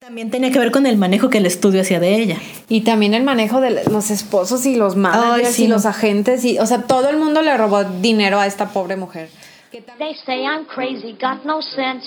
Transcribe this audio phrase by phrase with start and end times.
[0.00, 2.38] También tenía que ver con el manejo que el estudio hacía de ella.
[2.70, 5.74] Y también el manejo de los esposos y los managers Ay, sí, y no.
[5.74, 6.42] los agentes.
[6.42, 9.28] y O sea, todo el mundo le robó dinero a esta pobre mujer.
[9.70, 12.06] They say I'm crazy, got no sense,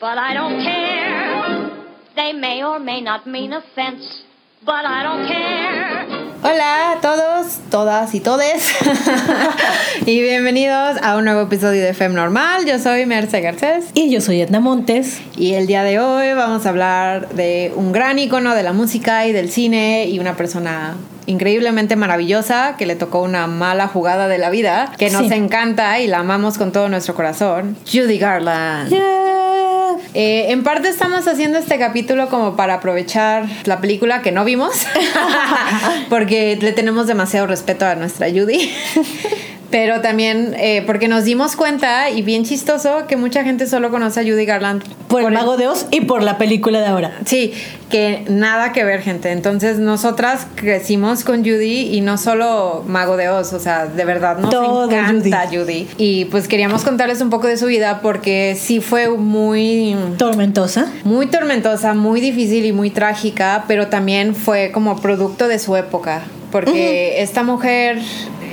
[0.00, 1.70] but I don't care.
[2.16, 4.04] They may or may not mean offense,
[4.64, 6.17] but I don't care.
[6.42, 8.62] Hola a todos, todas y todes.
[10.06, 12.64] y bienvenidos a un nuevo episodio de Fem Normal.
[12.64, 13.86] Yo soy Merce Garcés.
[13.94, 15.20] Y yo soy Edna Montes.
[15.36, 19.26] Y el día de hoy vamos a hablar de un gran icono de la música
[19.26, 20.94] y del cine y una persona
[21.26, 25.34] increíblemente maravillosa que le tocó una mala jugada de la vida, que nos Sí.
[25.34, 28.94] encanta y la amamos con todo nuestro corazón, Judy Garland.
[30.20, 34.84] Eh, en parte estamos haciendo este capítulo como para aprovechar la película que no vimos,
[36.10, 38.68] porque le tenemos demasiado respeto a nuestra Judy.
[39.70, 44.20] Pero también eh, porque nos dimos cuenta, y bien chistoso, que mucha gente solo conoce
[44.20, 47.12] a Judy Garland Por el Mago de Oz y por la película de ahora.
[47.26, 47.52] Sí,
[47.90, 49.30] que nada que ver, gente.
[49.30, 54.38] Entonces, nosotras crecimos con Judy y no solo Mago de Oz, o sea, de verdad
[54.38, 55.86] nos Todo encanta Judy.
[55.98, 60.90] Y pues queríamos contarles un poco de su vida porque sí fue muy Tormentosa.
[61.04, 66.22] muy tormentosa, muy difícil y muy trágica, pero también fue como producto de su época,
[66.50, 67.98] porque esta mujer,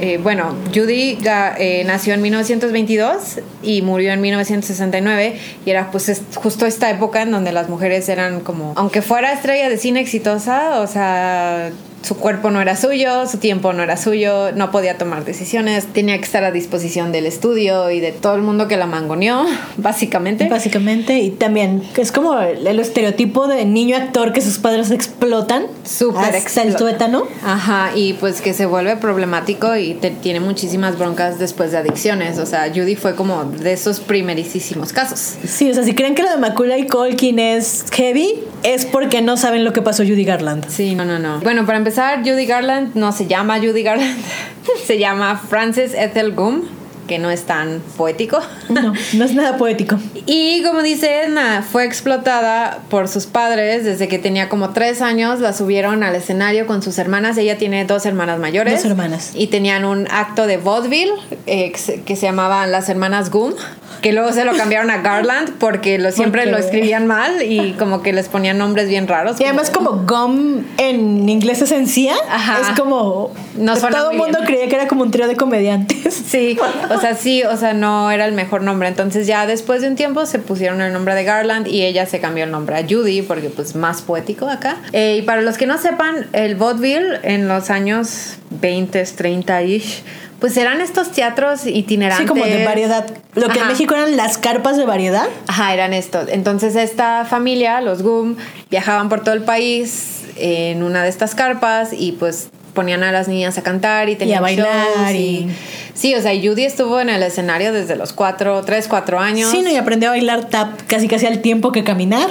[0.01, 1.17] eh, bueno, Judy
[1.57, 7.21] eh, nació en 1922 y murió en 1969 y era pues es- justo esta época
[7.21, 11.71] en donde las mujeres eran como, aunque fuera estrella de cine exitosa, o sea...
[12.05, 16.17] Su cuerpo no era suyo, su tiempo no era suyo, no podía tomar decisiones, tenía
[16.17, 19.45] que estar a disposición del estudio y de todo el mundo que la mangoneó,
[19.77, 20.47] básicamente.
[20.49, 25.65] Básicamente, y también es como el, el estereotipo de niño actor que sus padres explotan
[25.83, 27.23] Súper hasta el explo- tuétano.
[27.43, 32.37] Ajá, y pues que se vuelve problemático y te- tiene muchísimas broncas después de adicciones.
[32.39, 35.35] O sea, Judy fue como de esos primerísimos casos.
[35.47, 38.35] Sí, o sea, si creen que lo de Macaulay Culkin es heavy,
[38.65, 40.67] es porque no saben lo que pasó Judy Garland.
[40.69, 41.39] Sí, no, no, no.
[41.41, 44.17] Bueno, para empezar, Judy Garland no se llama Judy Garland,
[44.85, 46.63] se llama Frances Ethel Goom,
[47.07, 48.39] que no es tan poético.
[48.69, 49.97] No, no es nada poético.
[50.27, 55.39] Y como dice Edna, fue explotada por sus padres desde que tenía como tres años.
[55.39, 57.37] La subieron al escenario con sus hermanas.
[57.37, 58.81] Ella tiene dos hermanas mayores.
[58.81, 59.31] Dos hermanas.
[59.35, 61.11] Y tenían un acto de vaudeville
[61.45, 61.71] eh,
[62.05, 63.53] que se- llamaban las hermanas Goom.
[64.01, 67.73] Que luego se lo cambiaron a Garland porque lo, siempre Porque- lo escribían mal y
[67.73, 69.39] como que les ponían nombres bien raros.
[69.39, 72.59] Y además como gum en inglés es encía, Ajá.
[72.61, 73.31] es como...
[73.55, 74.45] No todo el mundo bien.
[74.47, 76.13] creía que era como un trío de comediantes.
[76.13, 76.57] Sí,
[76.95, 78.87] o sea, sí, o sea, no era el mejor nombre.
[78.87, 82.19] Entonces ya después de un tiempo se pusieron el nombre de Garland y ella se
[82.19, 84.77] cambió el nombre a Judy porque pues más poético acá.
[84.93, 90.03] Eh, y para los que no sepan, el vaudeville en los años 20, 30-ish,
[90.39, 92.23] pues eran estos teatros itinerantes.
[92.23, 93.05] Sí, como de variedad.
[93.33, 93.67] Lo que en.
[93.67, 95.27] México eran las carpas de variedad.
[95.47, 96.29] Ajá, eran estos.
[96.29, 98.35] Entonces esta familia, los Goom,
[98.69, 103.27] viajaban por todo el país en una de estas carpas y pues ponían a las
[103.27, 105.49] niñas a cantar y tenían bailar shows y-
[105.95, 109.49] Sí, o sea, Judy estuvo en el escenario desde los cuatro, tres, cuatro años.
[109.49, 112.27] Sí, no, y aprendió a bailar tap casi casi al tiempo que caminar.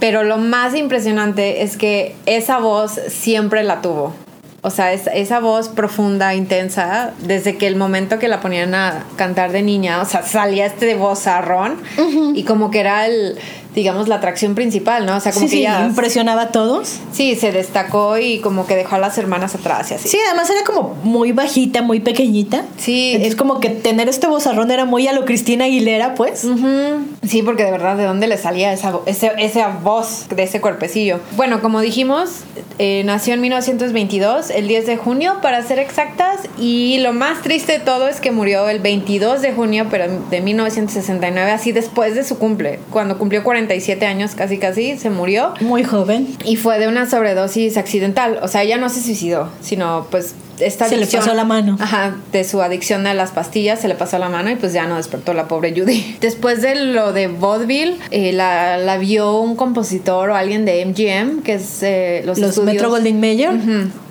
[0.00, 4.14] Pero lo más impresionante es que esa voz siempre la tuvo.
[4.60, 9.04] O sea, es- esa voz profunda, intensa, desde que el momento que la ponían a
[9.16, 11.76] cantar de niña, o sea, salía este vozarrón
[12.34, 13.38] y como que era el,
[13.78, 15.16] digamos, la atracción principal, ¿no?
[15.16, 15.86] O sea, como Sí, que sí, ya...
[15.86, 16.98] impresionaba a todos.
[17.12, 20.08] Sí, se destacó y como que dejó a las hermanas atrás y así.
[20.08, 22.64] Sí, además era como muy bajita, muy pequeñita.
[22.76, 26.44] Sí, es- como que tener este vozarrón era muy a lo Cristina Aguilera, pues.
[27.26, 31.20] Sí, porque de verdad, ¿de dónde le salía esa, ese- esa voz de ese cuerpecillo?
[31.36, 32.30] Bueno, como dijimos,
[32.78, 37.72] eh, nació en 1922, el 10 de junio, para ser exactas, y lo más triste
[37.74, 42.24] de todo es que murió el 22 de junio, pero de 1969, así después de
[42.24, 42.80] su cumple.
[42.90, 45.52] Cuando cumplió 47 años, casi casi, se murió.
[45.60, 46.26] Muy joven.
[46.44, 48.38] Y fue de una sobredosis accidental.
[48.42, 51.76] O sea, ella no se suicidó, sino pues esta Se le pasó la mano.
[51.78, 54.86] Ajá, de su adicción a las pastillas se le pasó la mano y pues ya
[54.86, 56.16] no despertó la pobre Judy.
[56.20, 61.42] Después de lo de vaudeville, eh, la, la vio un compositor o alguien de MGM,
[61.42, 63.50] que es eh, los, Los estudios- Metro Goldwyn Mayer.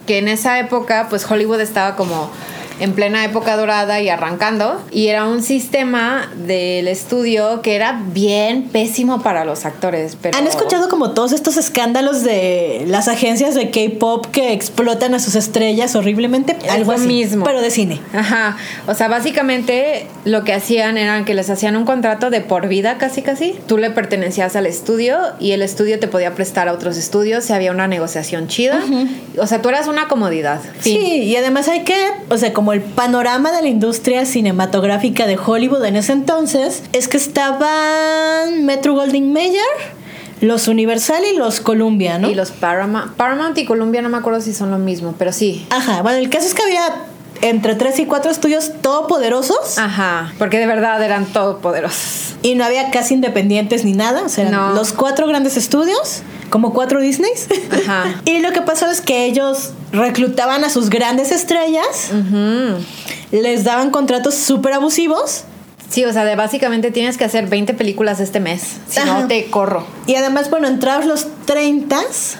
[0.05, 2.29] Que en esa época pues Hollywood estaba como
[2.79, 4.81] en plena época dorada y arrancando.
[4.91, 10.17] Y era un sistema del estudio que era bien pésimo para los actores.
[10.21, 10.37] Pero...
[10.37, 15.35] ¿Han escuchado como todos estos escándalos de las agencias de K-pop que explotan a sus
[15.35, 16.57] estrellas horriblemente?
[16.63, 17.45] Es Algo así, mismo.
[17.45, 17.99] Pero de cine.
[18.13, 18.57] Ajá,
[18.87, 22.97] o sea, básicamente lo que hacían era que les hacían un contrato de por vida
[22.97, 23.55] casi casi.
[23.67, 27.53] Tú le pertenecías al estudio y el estudio te podía prestar a otros estudios si
[27.53, 28.81] había una negociación chida.
[29.37, 30.61] O sea, tú eras una comodidad.
[30.79, 30.99] Fin.
[30.99, 31.97] Sí, y además hay que,
[32.29, 37.07] o sea, como el panorama de la industria cinematográfica de Hollywood en ese entonces es
[37.07, 39.61] que estaban Metro Goldwyn Mayer,
[40.41, 42.29] los Universal y los Columbia, ¿no?
[42.29, 43.13] Y los Paramount.
[43.15, 45.65] Paramount y Columbia no me acuerdo si son lo mismo, pero sí.
[45.69, 47.05] Ajá, bueno, el caso es que había
[47.41, 52.35] entre tres y cuatro estudios todopoderosos Ajá, porque de verdad eran todopoderosos.
[52.41, 54.73] y no había casi independientes ni nada, o sea, eran No.
[54.73, 57.47] los cuatro grandes estudios, como cuatro Disneys.
[57.71, 58.21] Ajá.
[58.25, 62.11] y lo que pasó es que ellos reclutaban a sus grandes estrellas,
[63.31, 65.43] les daban contratos súper abusivos
[65.89, 69.21] Sí, o sea, de básicamente tienes que hacer 20 películas este mes, si Ajá.
[69.21, 69.87] no te corro.
[70.05, 71.97] Y además, bueno, entrados los 30,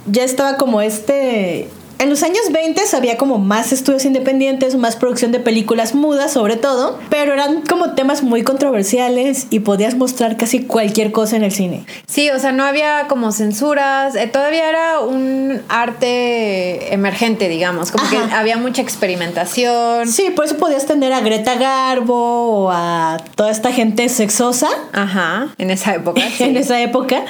[0.08, 1.70] ya estaba como este...
[2.00, 6.56] En los años 20 había como más estudios independientes, más producción de películas mudas sobre
[6.56, 11.52] todo, pero eran como temas muy controversiales y podías mostrar casi cualquier cosa en el
[11.52, 11.86] cine.
[12.08, 18.08] Sí, o sea, no había como censuras, eh, todavía era un arte emergente, digamos, como
[18.10, 20.08] que había mucha experimentación.
[20.08, 25.50] Sí, por eso podías tener a Greta Garbo o a toda esta gente sexosa Ajá,
[25.58, 26.22] en esa época.
[26.38, 26.44] sí.
[26.44, 27.26] en esa época.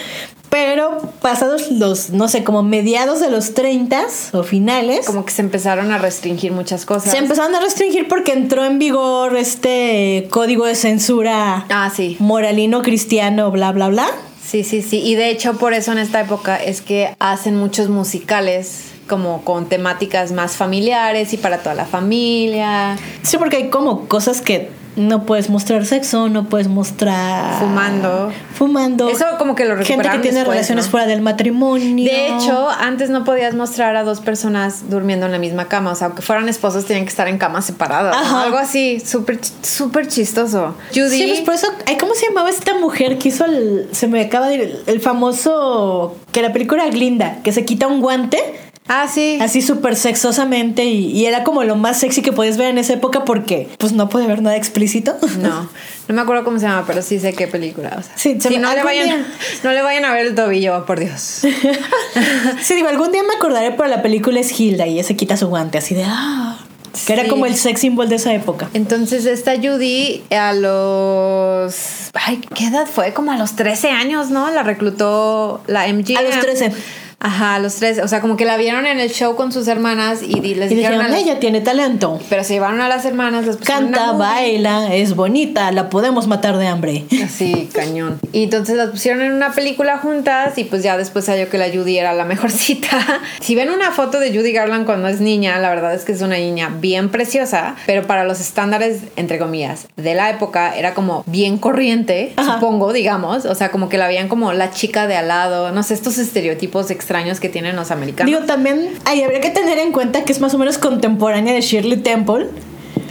[0.49, 5.41] Pero pasados los, no sé, como mediados de los 30 o finales, Como que se
[5.41, 7.11] empezaron a restringir muchas cosas.
[7.11, 12.15] Se empezaron a restringir porque entró en vigor este código de censura Ah, sí.
[12.19, 14.07] moralino cristiano, bla, bla, bla.
[14.43, 15.01] Sí, sí, sí.
[15.03, 19.67] Y de hecho, por eso en esta época es que hacen muchos musicales como con
[19.67, 22.97] temáticas más familiares y para toda la familia.
[23.23, 27.59] Sí, porque hay como cosas que no puedes mostrar sexo, no puedes mostrar...
[27.59, 28.31] Fumando.
[28.55, 29.07] Fumando.
[29.09, 30.91] Eso como que lo Gente que tiene después, relaciones ¿no?
[30.91, 32.11] fuera del matrimonio.
[32.11, 35.91] De hecho, antes no podías mostrar a dos personas durmiendo en la misma cama.
[35.91, 38.15] O sea, aunque fueran esposos, tenían que estar en camas separadas.
[38.15, 40.75] Algo así, súper súper chistoso.
[40.93, 41.09] Judy.
[41.09, 41.67] Sí, pues por eso,
[41.99, 46.17] ¿cómo se llamaba esta mujer que hizo el, se me acaba de ir, el famoso,
[46.31, 48.39] que la película Glinda, que se quita un guante,
[48.87, 49.37] Ah, sí.
[49.41, 52.93] así súper sexosamente, y, y era como lo más sexy que podías ver en esa
[52.93, 55.15] época porque, pues no puede haber nada explícito.
[55.39, 55.69] No,
[56.07, 57.95] no me acuerdo cómo se llama, pero sí sé qué película.
[57.97, 59.25] O sea, Sí, sí, me- no le vayan, día.
[59.63, 61.41] no le vayan a ver el tobillo, por Dios.
[62.61, 65.37] Sí, digo, algún día me acordaré, pero la película es Hilda y ella se quita
[65.37, 66.57] su guante así de ah.
[67.05, 68.69] Que era como el sex symbol de esa época.
[68.73, 71.75] Entonces esta Judy a los...
[72.13, 73.13] Ay, ¿qué edad fue?
[73.13, 74.49] Como a los 13 años, ¿no?
[74.49, 76.17] La reclutó la MGM.
[76.17, 76.71] A los 13.
[77.19, 78.03] Ajá, los 13.
[78.03, 80.75] O sea, como que la vieron en el show con sus hermanas y les Y
[80.75, 82.19] dijeron, dijeron, las- ella tiene talento.
[82.29, 86.67] Pero se llevaron a las hermanas, les Canta, baila, es bonita, la podemos matar de
[86.67, 87.05] hambre.
[87.25, 88.19] Así, cañón.
[88.33, 91.69] Y entonces las pusieron en una película juntas y pues ya después salió que la
[91.69, 92.87] Judy era la mejorcita.
[93.41, 96.21] Si ven una foto de Judy Garland cuando es niña, la verdad es que es
[96.21, 101.23] una niña bien preciosa, pero para los estándares, entre comillas, de la época era como
[101.27, 102.55] bien corriente, Ajá.
[102.55, 103.45] supongo, digamos.
[103.45, 106.17] O sea, como que la veían como la chica de al lado, no sé, estos
[106.17, 107.06] estereotipos extraños
[107.39, 108.31] que tienen los americanos.
[108.31, 111.61] Digo, también ay, habría que tener en cuenta que es más o menos contemporánea de
[111.61, 112.47] Shirley Temple,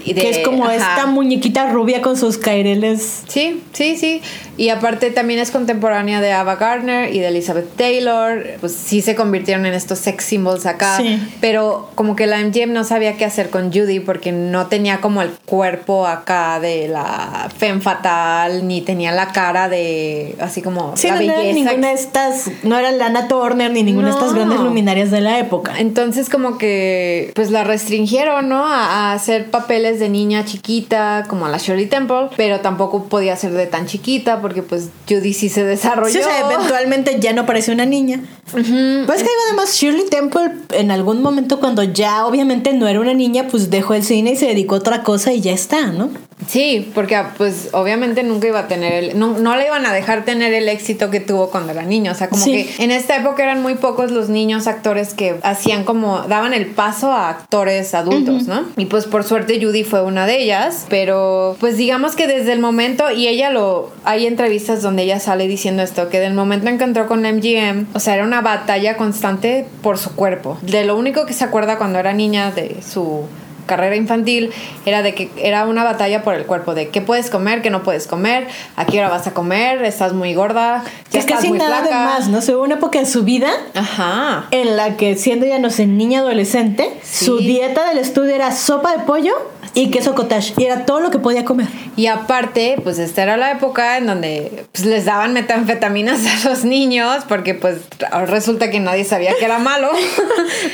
[0.05, 0.75] de- que es como ajá.
[0.77, 3.23] esta muñequita rubia con sus caireles.
[3.29, 4.21] Sí, sí, sí.
[4.57, 8.43] Y aparte también es contemporánea de Ava Gardner y de Elizabeth Taylor.
[8.61, 10.97] Pues sí se convirtieron en estos sex symbols acá.
[10.97, 11.21] Sí.
[11.41, 15.21] Pero como que la MGM no sabía qué hacer con Judy porque no tenía como
[15.23, 21.09] el cuerpo acá de la femme fatal, ni tenía la cara de así como Sí,
[21.09, 21.55] la no, no era belleza.
[21.71, 25.39] ninguna de estas, no era Lana Turner ni ninguna de estas grandes luminarias de la
[25.39, 25.75] época.
[25.79, 28.67] Entonces como que pues la restringieron, ¿no?
[28.67, 33.53] A, a hacer papeles de niña chiquita como la Shirley Temple, pero tampoco podía ser
[33.53, 36.13] de tan chiquita porque pues Judy sí se desarrolló.
[36.13, 38.23] Sí, o sea, eventualmente ya no parecía una niña.
[38.53, 43.13] Pues es que además Shirley Temple en algún momento cuando ya obviamente no era una
[43.13, 46.11] niña, pues dejó el cine y se dedicó a otra cosa y ya está, ¿no?
[46.47, 49.93] Sí, porque ah, pues obviamente nunca iba a tener el, no, no le iban a
[49.93, 52.13] dejar tener el éxito que tuvo cuando era niño.
[52.13, 52.53] O sea, como Sí.
[52.77, 56.67] que en esta época eran muy pocos los niños actores que hacían como, daban el
[56.67, 58.65] paso a actores adultos, ¿no?
[58.77, 62.61] Y pues por suerte Judy fue una de ellas, pero pues digamos que desde el
[62.61, 66.79] momento, y ella lo, hay entrevistas donde ella sale diciendo esto, que del momento en
[66.79, 70.59] que entró con MGM, o sea, era una batalla constante por su cuerpo.
[70.63, 73.23] De lo único que se acuerda cuando era niña de su
[73.67, 74.53] carrera infantil
[74.85, 77.83] era de que era una batalla por el cuerpo, de qué puedes comer, qué no
[77.83, 78.47] puedes comer,
[78.77, 81.83] a qué hora vas a comer, estás muy gorda, ya es estás casi muy nada
[81.83, 82.41] de más, ¿no?
[82.41, 84.47] Se hubo una época de su vida Ajá.
[84.51, 87.25] en la que siendo ya no sé, niña adolescente, Sí.
[87.27, 89.35] su dieta del estudio era sopa de pollo
[89.75, 90.55] y queso cottage.
[90.57, 91.67] Y era todo lo que podía comer.
[91.97, 96.65] Y aparte, pues esta era la época en donde pues, les daban metanfetaminas a los
[96.65, 97.79] niños porque pues
[98.27, 99.91] resulta que nadie sabía que era malo.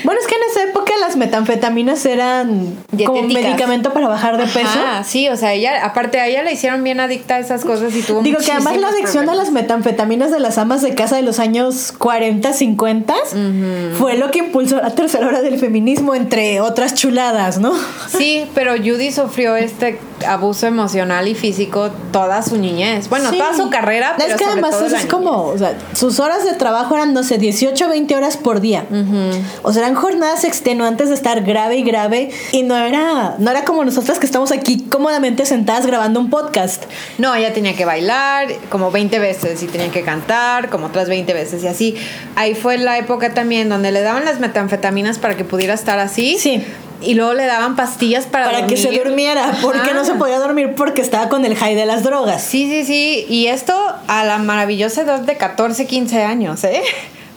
[0.04, 0.62] Bueno, es que en esa
[0.94, 4.78] que las metanfetaminas eran como medicamento para bajar de peso.
[5.04, 8.02] Sí, o sea, ella, aparte a ella le hicieron bien adicta a esas cosas y
[8.02, 11.22] tuvo Digo que además la adicción a las metanfetaminas de las amas de casa de
[11.22, 13.14] los años 40, 50
[13.98, 17.72] fue lo que impulsó la tercera hora del feminismo, entre otras chuladas, ¿no?
[18.08, 23.08] Sí, pero Judy sufrió este abuso emocional y físico toda su niñez.
[23.08, 23.38] Bueno, Sí.
[23.38, 25.74] toda su carrera, pero Es que sobre además todo eso la es como, o sea,
[25.94, 28.84] sus horas de trabajo eran, no sé, 18 20 horas por día.
[29.62, 33.64] O sea, eran jornadas extenuantes de estar grave y grave y no era, no era
[33.64, 36.84] como nosotras que estamos aquí cómodamente sentadas grabando un podcast.
[37.18, 41.32] No, ella tenía que bailar como 20 veces y tenía que cantar como otras 20
[41.32, 41.94] veces y así.
[42.36, 46.36] Ahí fue la época también donde le daban las metanfetaminas para que pudiera estar así.
[46.38, 46.62] Sí.
[47.00, 50.74] Y luego le daban pastillas para, Para que se durmiera, porque no se podía dormir
[50.76, 52.42] porque estaba con el high de las drogas.
[52.42, 53.26] Sí, sí, sí.
[53.28, 53.74] Y esto
[54.06, 56.82] a la maravillosa edad de 14, 15 años, ¿eh?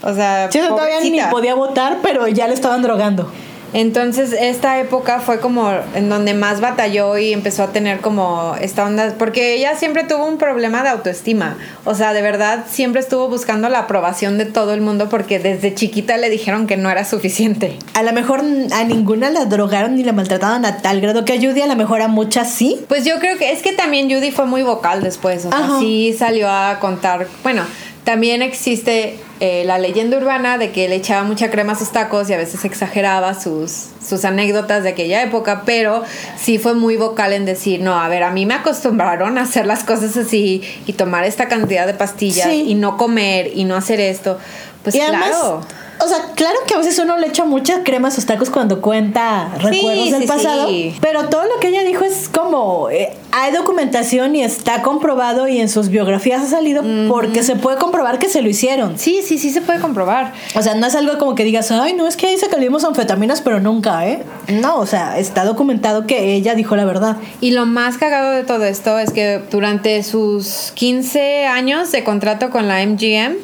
[0.06, 3.30] O sea, Sí, todavía ni podía votar, pero ya le estaban drogando.
[3.76, 8.86] Entonces, esta época fue como en donde más batalló y empezó a tener como esta
[8.86, 11.58] onda, porque ella siempre tuvo un problema de autoestima.
[11.84, 15.74] O sea, de verdad, siempre estuvo buscando la aprobación de todo el mundo porque desde
[15.76, 17.78] chiquita le dijeron que no era suficiente.
[17.96, 21.36] A lo mejor a ninguna la drogaron ni la maltrataron a tal grado que a
[21.36, 22.80] Judy a lo mejor a muchas sí.
[22.88, 25.46] Pues yo creo que es que también Judy fue muy vocal después.
[25.46, 25.80] O sea, Ajá.
[25.80, 27.28] sí salió a contar.
[27.44, 27.64] Bueno,
[28.06, 32.30] también existe eh, la leyenda urbana de que le echaba mucha crema a sus tacos
[32.30, 36.04] y a veces exageraba sus, sus anécdotas de aquella época, pero
[36.38, 39.66] sí fue muy vocal en decir, no, a ver, a mí me acostumbraron a hacer
[39.66, 42.66] las cosas así y tomar esta cantidad de pastillas Sí.
[42.68, 44.38] y no comer y no hacer esto.
[44.84, 45.62] Pues y además, claro.
[46.06, 48.82] O sea, claro que a veces uno le echa mucha crema a sus tacos cuando
[48.82, 50.96] cuenta recuerdos del sí, pasado, sí.
[51.02, 55.60] pero todo lo que ella dijo es como eh, hay documentación y está comprobado y
[55.60, 58.98] en sus biografías ha salido porque se puede comprobar que se lo hicieron.
[58.98, 60.34] Sí, sí, sí se puede comprobar.
[60.56, 62.64] O sea, no es algo como que digas, ay, no, es que dice que le
[62.64, 64.24] dimos anfetaminas, pero nunca, ¿eh?
[64.48, 67.18] No, o sea, está documentado que ella dijo la verdad.
[67.42, 72.50] Y lo más cagado de todo esto es que durante sus 15 años de contrato
[72.52, 73.36] con la MGM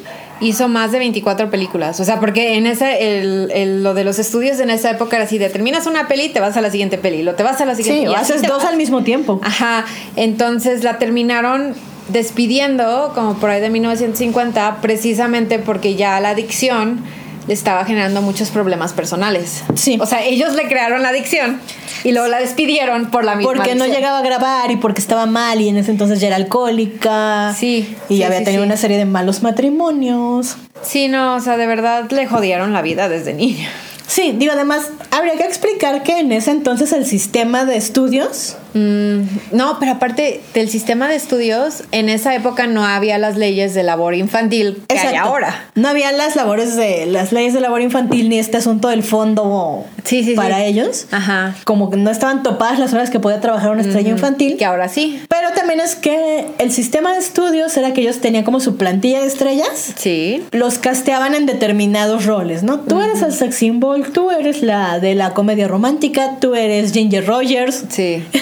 [0.42, 1.98] hizo más de 24 películas.
[2.00, 5.24] O sea, porque en ese, el, el- lo de los estudios en esa época era
[5.24, 7.64] así, de terminas una peli, te vas a la siguiente peli, lo te vas a
[7.64, 8.66] la siguiente Sí, y o haces dos vas.
[8.66, 9.40] al mismo tiempo.
[9.42, 9.84] Ajá,
[10.16, 11.74] entonces la terminaron
[12.08, 17.00] despidiendo como por ahí de 1950 precisamente porque ya la adicción
[17.46, 19.64] le estaba generando muchos problemas personales.
[19.74, 19.98] Sí.
[20.00, 21.60] O sea, ellos le crearon la adicción
[22.04, 25.26] y luego la despidieron por la misma Porque no llegaba a grabar y porque estaba
[25.26, 27.54] mal y en ese entonces ya era alcohólica.
[27.58, 28.66] Sí, Y sí, había sí, tenido sí.
[28.66, 30.56] una serie de malos matrimonios.
[30.82, 33.68] Sí, no, o sea, de verdad le jodieron la vida desde niña.
[34.06, 38.56] Sí, digo, además, habría que explicar que en ese entonces el sistema de estudios.
[38.74, 43.74] Mm, no, pero aparte del sistema de estudios, en esa época no había las leyes
[43.74, 45.28] de labor infantil que hay Exacto.
[45.28, 45.64] ahora.
[45.74, 49.84] No había las labores de las leyes de labor infantil ni este asunto del fondo
[50.04, 50.64] Sí, sí, para sí.
[50.64, 51.06] ellos.
[51.10, 51.54] Ajá.
[51.64, 54.56] Como que no estaban topadas las horas que podía trabajar una estrella infantil.
[54.56, 55.20] Que ahora sí.
[55.28, 59.20] Pero también es que el sistema de estudios era que ellos tenían como su plantilla
[59.20, 59.92] de estrellas.
[59.96, 60.42] Sí.
[60.50, 62.80] Los casteaban en determinados roles, ¿no?
[62.80, 67.26] Tú eres el sex symbol, tú eres la de la comedia romántica, tú eres Ginger
[67.26, 67.84] Rogers.
[67.88, 68.24] Sí.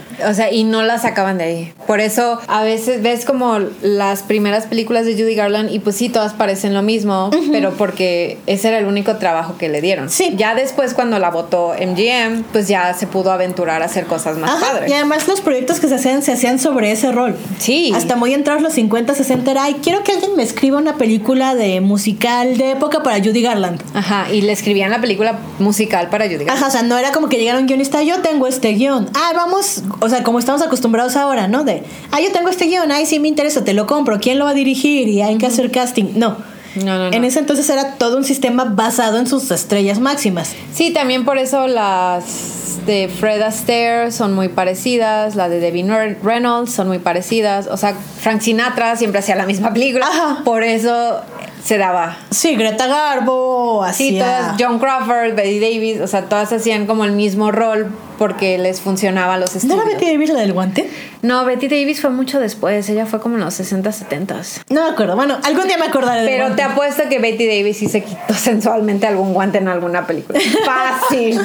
[0.29, 1.73] O sea, y no la sacaban de ahí.
[1.87, 6.09] Por eso a veces ves como las primeras películas de Judy Garland y pues sí,
[6.09, 10.09] todas parecen lo mismo, pero porque ese era el único trabajo que le dieron.
[10.09, 10.33] Sí.
[10.37, 14.51] Ya después cuando la votó MGM, pues ya se pudo aventurar a hacer cosas más
[14.51, 14.89] Ajá, padres.
[14.89, 17.35] y además los proyectos que se hacían se hacían sobre ese rol.
[17.59, 17.91] Sí.
[17.95, 21.55] Hasta muy entrados los 50, 60 era, ay, quiero que alguien me escriba una película
[21.55, 23.81] de musical de época para Judy Garland.
[23.93, 26.57] Ajá, y le escribían la película musical para Judy Garland.
[26.57, 29.09] Ajá, o sea, no era como que llegara un guionista, yo tengo este guion.
[29.15, 31.63] Ah, vamos, o sea, como estamos acostumbrados ahora, ¿no?
[31.63, 34.45] De, ah, yo tengo este guion, ay, sí me interesa, te lo compro, ¿quién lo
[34.45, 35.07] va a dirigir?
[35.07, 36.05] Y hay que hacer casting.
[36.15, 36.37] No.
[36.75, 37.11] No, no, no.
[37.17, 40.53] En ese entonces era todo un sistema basado en sus estrellas máximas.
[40.73, 46.17] Sí, también por eso las de Fred Astaire son muy parecidas, la de Debbie Re-
[46.23, 50.43] Reynolds son muy parecidas, o sea, Frank Sinatra siempre hacía la misma película, Ajá.
[50.45, 51.19] por eso
[51.63, 52.17] se daba.
[52.31, 54.09] Sí, Greta Garbo, así.
[54.09, 58.57] Sí, todas, John Crawford, Betty Davis, o sea, todas hacían como el mismo rol porque
[58.57, 59.79] les funcionaba los ¿No estudios.
[59.85, 60.89] era Betty Davis la del guante?
[61.21, 64.41] No, Betty Davis fue mucho después, ella fue como en los 60, 70.
[64.69, 65.15] No me acuerdo.
[65.15, 66.57] Bueno, algún día me acordaré Pero guante.
[66.57, 70.39] te apuesto que Betty Davis sí se quitó sensualmente algún guante en alguna película.
[70.65, 71.39] Fácil.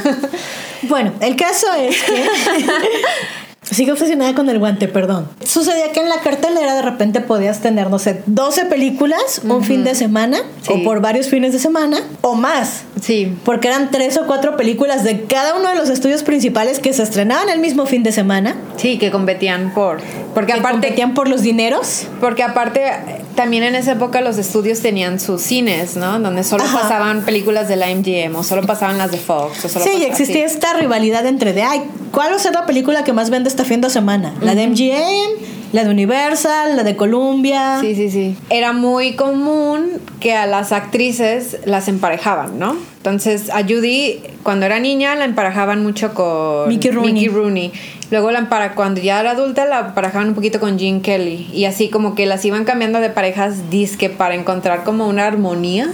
[0.83, 2.25] Bueno, el caso es que.
[3.71, 5.29] Sigo obsesionada con el guante, perdón.
[5.45, 9.83] Sucedía que en la cartelera de repente podías tener, no sé, 12 películas un fin
[9.83, 10.73] de semana Sí.
[10.73, 12.83] o por varios fines de semana o más.
[13.03, 13.37] Sí.
[13.45, 17.03] Porque eran tres o cuatro películas de cada uno de los estudios principales que se
[17.03, 18.57] estrenaban el mismo fin de semana.
[18.77, 19.99] Sí, que competían por.
[20.35, 20.73] Porque que aparte.
[20.81, 22.07] competían por los dineros.
[22.21, 22.93] Porque aparte,
[23.35, 26.19] también en esa época los estudios tenían sus cines, ¿no?
[26.21, 26.83] Donde solo Ajá.
[26.83, 29.65] pasaban películas de la MGM o solo pasaban las de Fox.
[29.65, 31.83] O solo Sí, y existía esta rivalidad entre de, ay,
[32.13, 34.35] ¿cuál va a ser la película que más vende esta fin de semana?
[34.43, 35.73] ¿La de MGM?
[35.73, 36.77] ¿La de Universal?
[36.77, 37.79] ¿La de Columbia?
[37.81, 38.37] Sí, sí, sí.
[38.51, 42.77] Era muy común que a las actrices las emparejaban, ¿no?
[42.99, 47.27] Entonces, a Judy, cuando era niña, la emparejaban mucho con Mickey Rooney.
[47.27, 47.73] Rooney.
[48.13, 51.51] Luego, la empara- cuando ya era adulta, la emparejaban un poquito con Jean Kelly.
[51.53, 55.89] Y así como que las iban cambiando de parejas disque para encontrar como una armonía,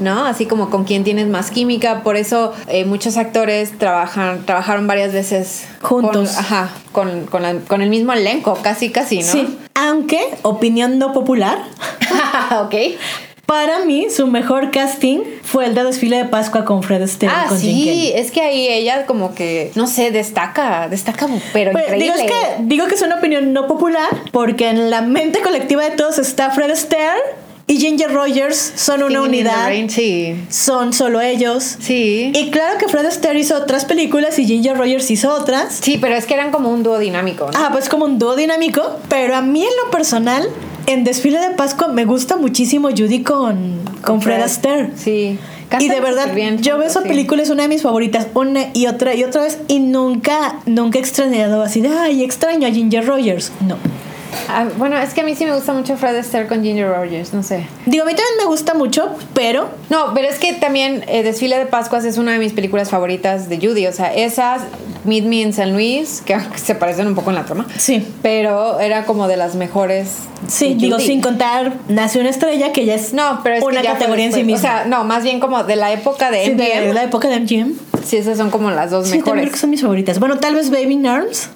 [0.00, 0.24] ¿no?
[0.24, 2.02] Así como con quién tienes más química.
[2.02, 6.30] Por eso eh, muchos actores trabajan, trabajaron varias veces Juntos.
[6.30, 9.24] Con, ajá, con, con la- con el mismo elenco, casi, casi, ¿no?
[9.24, 9.58] Sí.
[9.74, 11.58] Aunque, opinión no popular,
[12.62, 12.74] ok.
[13.46, 17.46] Para mí su mejor casting fue el de desfile de Pascua con Fred Astaire Ah,
[17.48, 22.04] con sí, es que ahí ella como que, no sé, destaca, destaca, pero Pues, increíble.
[22.12, 25.82] digo, es que, digo que es una opinión no popular porque en la mente colectiva
[25.84, 27.20] de todos está Fred Astaire
[27.66, 30.36] y Ginger Rogers son una Singing unidad, Rain, sí.
[30.50, 31.76] son solo ellos.
[31.80, 32.30] Sí.
[32.34, 35.78] Y claro que Fred Astaire hizo otras películas y Ginger Rogers hizo otras.
[35.80, 37.58] Sí, pero es que eran como un dúo dinámico, ¿no?
[37.58, 38.98] Ah, pues como un dúo dinámico.
[39.08, 40.46] Pero a mí en lo personal,
[40.86, 44.90] en Desfile de Pascua me gusta muchísimo Judy con, con Fred Astaire.
[44.96, 45.38] Sí.
[45.80, 47.08] Y de verdad, bien yo veo esa sí.
[47.08, 50.98] película, es una de mis favoritas, una y otra y otra vez, y nunca, nunca
[50.98, 53.50] he extrañado así de, ay, extraño a Ginger Rogers.
[53.66, 53.76] No.
[54.48, 57.32] Ah, bueno, es que a mí sí me gusta mucho Fred Astaire con Ginger Rogers,
[57.32, 57.66] no sé.
[57.86, 61.58] Digo, a mí también me gusta mucho, pero No, pero es que también eh, Desfile
[61.58, 63.86] de Pascuas es una de mis películas favoritas de Judy.
[63.86, 64.62] O sea, esas,
[65.04, 67.66] Meet Me in San Luis, que se parecen un poco en la trama.
[67.76, 68.06] sí.
[68.22, 70.08] Pero era como de las mejores.
[70.48, 73.86] Sí, digo, sin contar Nació una estrella, que ya es No, pero es una que
[73.88, 74.58] categoría en sí misma.
[74.58, 76.58] O sea, no, más bien como de la época de Sí, MGM.
[76.88, 77.72] de la época de MGM.
[78.04, 79.52] Sí, esas son como las dos Sí, también creo mejores.
[79.54, 80.18] que son mis favoritas.
[80.20, 81.48] Bueno, tal vez Baby in Arms.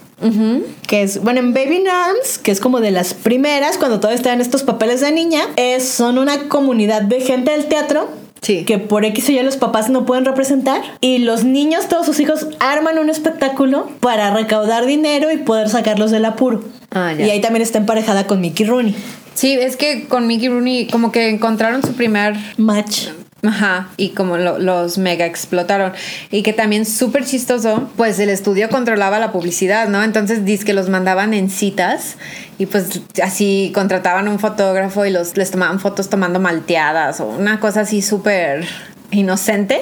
[0.87, 4.35] Que es, bueno, en Baby Arms, que es como de las primeras, cuando todavía están
[4.35, 8.09] en estos papeles de niña, es, son una comunidad de gente del teatro.
[8.41, 8.65] Sí.
[8.65, 10.81] Que por X o Y los papás no pueden representar.
[11.01, 16.11] Y los niños, todos sus hijos, arman un espectáculo para recaudar dinero y poder sacarlos
[16.11, 16.63] del apuro.
[16.91, 17.27] Ah, ya.
[17.27, 18.95] Y ahí también está emparejada con Mickey Rooney.
[19.35, 23.09] Sí, es que con Mickey Rooney como que encontraron su primer Match.
[23.47, 25.93] Ajá, y como lo- los mega explotaron.
[26.33, 30.03] Y que también súper chistoso, pues el estudio controlaba la publicidad, ¿no?
[30.03, 32.17] Entonces dice que los mandaban en citas
[32.59, 37.61] y pues así contrataban un fotógrafo y los, les tomaban fotos tomando malteadas o una
[37.61, 38.67] cosa así súper
[39.11, 39.81] inocente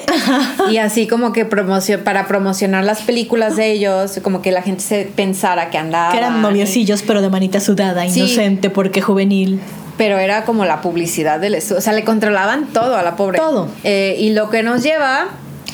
[0.71, 4.83] y así como que promocio para promocionar las películas de ellos como que la gente
[4.85, 8.21] se pensara que andaba Que eran noviecillos, pero de manita sudada, Sí.
[8.21, 9.61] inocente, porque juvenil.
[9.97, 11.79] Pero era como la publicidad del estudio.
[11.79, 13.39] O sea, le controlaban todo a la pobre.
[13.39, 13.69] Todo.
[13.85, 15.27] Eh, y lo que nos lleva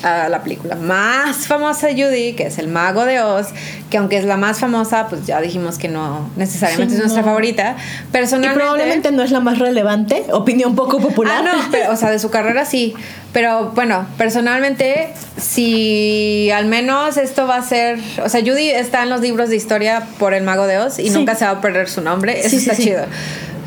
[0.05, 3.49] a la película más famosa de Judy, que es El Mago de Oz,
[3.89, 7.23] que aunque es la más famosa, pues ya dijimos que no necesariamente Sí, es nuestra
[7.23, 7.29] no.
[7.29, 7.77] favorita.
[8.09, 8.59] Y Personalmente.
[8.59, 10.25] probablemente no es la más relevante.
[10.33, 11.45] Opinión poco popular.
[11.47, 12.95] Ah, no, pero, o sea, de su carrera sí.
[13.33, 17.99] Pero bueno, personalmente, si al menos esto va a ser.
[18.25, 21.05] O sea, Judy está en los libros de historia por El Mago de Oz y
[21.05, 21.11] Sí.
[21.11, 22.41] nunca se va a perder su nombre.
[22.41, 22.85] Eso Sí, está sí.
[22.85, 23.05] chido.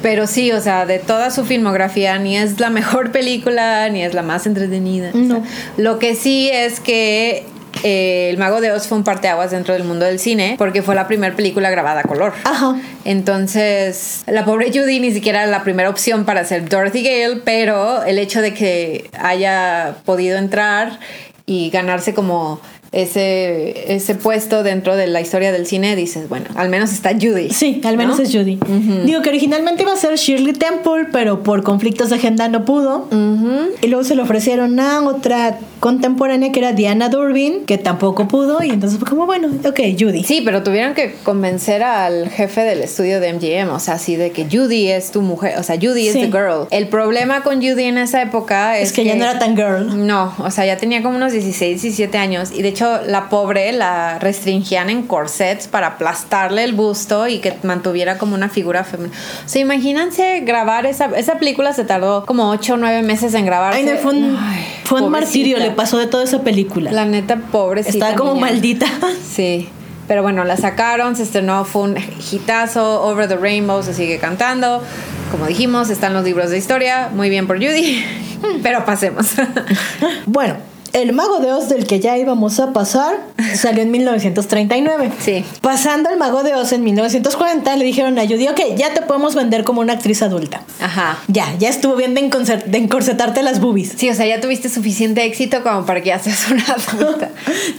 [0.05, 4.13] Pero sí, o sea, de toda su filmografía, ni es la mejor película, ni es
[4.13, 5.09] la más entretenida.
[5.15, 5.39] No.
[5.39, 7.43] O sea, lo que sí es que.
[7.83, 10.93] eh, el Mago de Oz fue un parteaguas dentro del mundo del cine porque fue
[10.93, 12.33] la primera película grabada a color.
[12.43, 12.75] Ajá.
[13.03, 18.03] Entonces, la pobre Judy ni siquiera era la primera opción para ser Dorothy Gale, pero
[18.03, 20.99] el hecho de que haya podido entrar
[21.47, 22.61] y ganarse como
[22.95, 27.49] ese, ese puesto dentro de la historia del cine, dices, bueno, al menos está Judy.
[27.51, 28.23] Sí, al menos ¿no?
[28.23, 28.57] es Judy.
[29.05, 33.07] Digo que originalmente iba a ser Shirley Temple, pero por conflictos de agenda no pudo.
[33.81, 38.63] Y luego se le ofrecieron a otra contemporánea que era Diana Durbin, que tampoco pudo.
[38.63, 40.23] Y entonces fue como, bueno, ok, Judy.
[40.23, 44.31] Sí, pero tuvieron que convencer al jefe del estudio de MGM, o sea, así de
[44.31, 46.21] que Judy es tu mujer, o sea, Judy es Sí.
[46.21, 46.67] the girl.
[46.71, 50.07] El problema con Judy en esa época es, Es que ya no era tan girl.
[50.07, 53.71] No, o sea, ya tenía como unos 16, 17 años y de hecho la pobre
[53.71, 59.15] la restringían en corsets para aplastarle el busto y que mantuviera como una figura femenina.
[59.45, 63.45] O sea, imagínense grabar esa, esa película se tardó como 8 o 9 meses en
[63.45, 63.79] grabarse.
[63.79, 66.91] Ay, no, fue un, Ay, fue un martirio, le pasó de toda esa película.
[66.91, 67.93] La neta, pobrecita.
[67.93, 68.47] Estaba como niña.
[68.47, 68.87] maldita.
[69.27, 69.69] Sí.
[70.07, 71.97] Pero bueno, la sacaron, se estrenó, fue un
[72.31, 74.83] hitazo, Over the Rainbow se sigue cantando.
[75.31, 78.03] Como dijimos, están los libros de historia, muy bien por Judy,
[78.63, 79.33] pero pasemos.
[80.27, 80.55] Bueno,
[80.95, 83.17] El Mago de Oz del que ya íbamos a pasar
[83.55, 85.11] salió en 1939.
[85.19, 85.43] Sí.
[85.59, 89.35] Pasando el Mago de Oz en 1940, le dijeron a Judy, ok, ya te podemos
[89.35, 90.61] vender como una actriz adulta.
[90.79, 91.17] Ajá.
[91.27, 92.21] Ya, ya estuvo bien de,
[92.65, 93.93] de encorsetarte las boobies.
[93.97, 97.29] Sí, o sea, ya tuviste suficiente éxito como para que ya seas una adulta.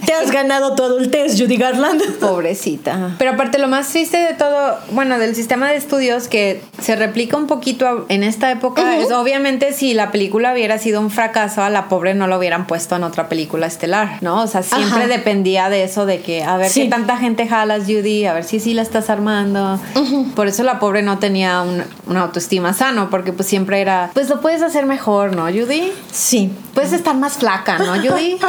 [0.05, 2.03] Te has ganado tu adultez, Judy Garland.
[2.19, 3.15] Pobrecita.
[3.17, 7.35] Pero aparte lo más triste de todo, bueno, del sistema de estudios que se replica
[7.35, 11.71] un poquito en esta época es obviamente si la película hubiera sido un fracaso, a
[11.71, 14.43] la pobre no lo hubieran puesto otra película estelar, ¿no?
[14.43, 15.07] O sea, siempre Ajá.
[15.07, 16.83] dependía de eso, de que a ver Sí.
[16.83, 19.79] qué tanta gente jalas, Judy, a ver si sí la estás armando.
[20.35, 24.29] Por eso la pobre no tenía un- una autoestima sano, porque pues siempre era, pues
[24.29, 25.91] lo puedes hacer mejor, ¿no, Judy?
[26.11, 26.51] Sí.
[26.73, 28.37] Puedes estar más flaca, ¿no, Judy?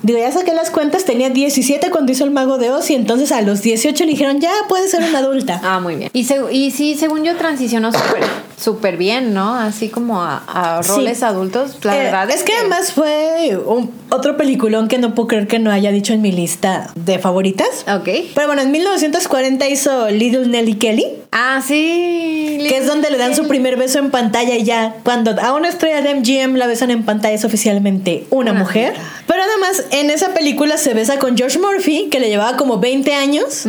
[0.00, 3.32] Digo, ya saqué las cuentas, tenía 17 cuando hizo el Mago de Oz y entonces
[3.32, 5.60] a los 18 le dijeron, ya puedes ser una adulta.
[5.64, 6.10] Ah, muy bien.
[6.12, 6.20] Y,
[6.52, 8.22] y sí, según yo, transicionó súper
[8.58, 9.54] súper bien, ¿no?
[9.54, 10.90] Así como a, a Sí.
[10.90, 11.76] roles adultos.
[11.84, 15.58] La Eh, verdad es que además fue un- otro peliculón que no puedo creer que
[15.58, 17.84] no haya dicho en mi lista de favoritas.
[17.94, 18.08] Ok.
[18.34, 22.58] Pero bueno, en 1940 hizo Little Nelly Kelly, Ah, sí.
[22.68, 25.68] que es donde le dan su primer beso en pantalla y ya cuando a una
[25.68, 28.92] estrella de MGM la besan en pantalla es oficialmente una, Una mujer.
[28.92, 29.04] mujer.
[29.26, 33.14] Pero además en esa película se besa con George Murphy, que le llevaba como 20
[33.14, 33.66] años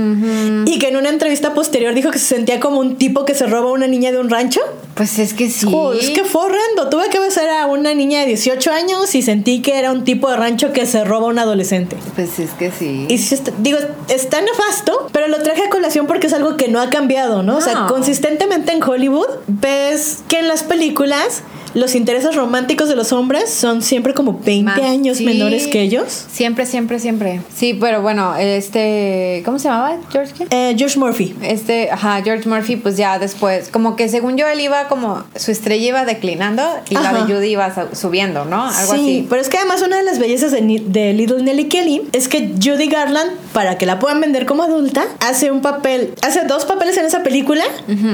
[0.65, 3.45] y que en una entrevista posterior dijo que se sentía como un tipo que se
[3.45, 4.61] roba a una niña de un rancho.
[4.95, 5.67] Pues es que sí.
[5.73, 6.89] Oh, es que fue horrendo.
[6.89, 10.29] Tuve que besar a una niña de 18 años y sentí que era un tipo
[10.29, 11.95] de rancho que se roba a un adolescente.
[12.15, 13.05] Pues es que sí.
[13.07, 13.77] Y sí está- digo,
[14.09, 17.57] está nefasto, pero lo traje a colación porque es algo que no ha cambiado, ¿no?
[17.57, 17.87] O sea, No.
[17.87, 23.81] consistentemente en Hollywood ves que en las películas los intereses románticos de los hombres son
[23.81, 25.25] siempre como 20 Más- años sí.
[25.25, 26.25] menores que ellos.
[26.31, 27.41] Siempre, siempre, siempre.
[27.55, 29.41] Sí, pero bueno, este.
[29.45, 29.97] ¿Cómo se llamaba?
[30.11, 30.33] ¿George?
[30.49, 31.35] Eh, George Murphy.
[31.41, 35.51] Este, ajá, George Murphy, pues ya después, como que según yo, él iba como, su
[35.51, 38.63] estrella iba declinando y la de Judy iba su- subiendo, ¿no?
[38.67, 39.27] Algo sí, así.
[39.29, 42.53] pero es que además una de las bellezas de, de Little Nelly Kelly es que
[42.61, 46.97] Judy Garland, para que la puedan vender como adulta, hace un papel, hace dos papeles
[46.97, 47.63] en esa película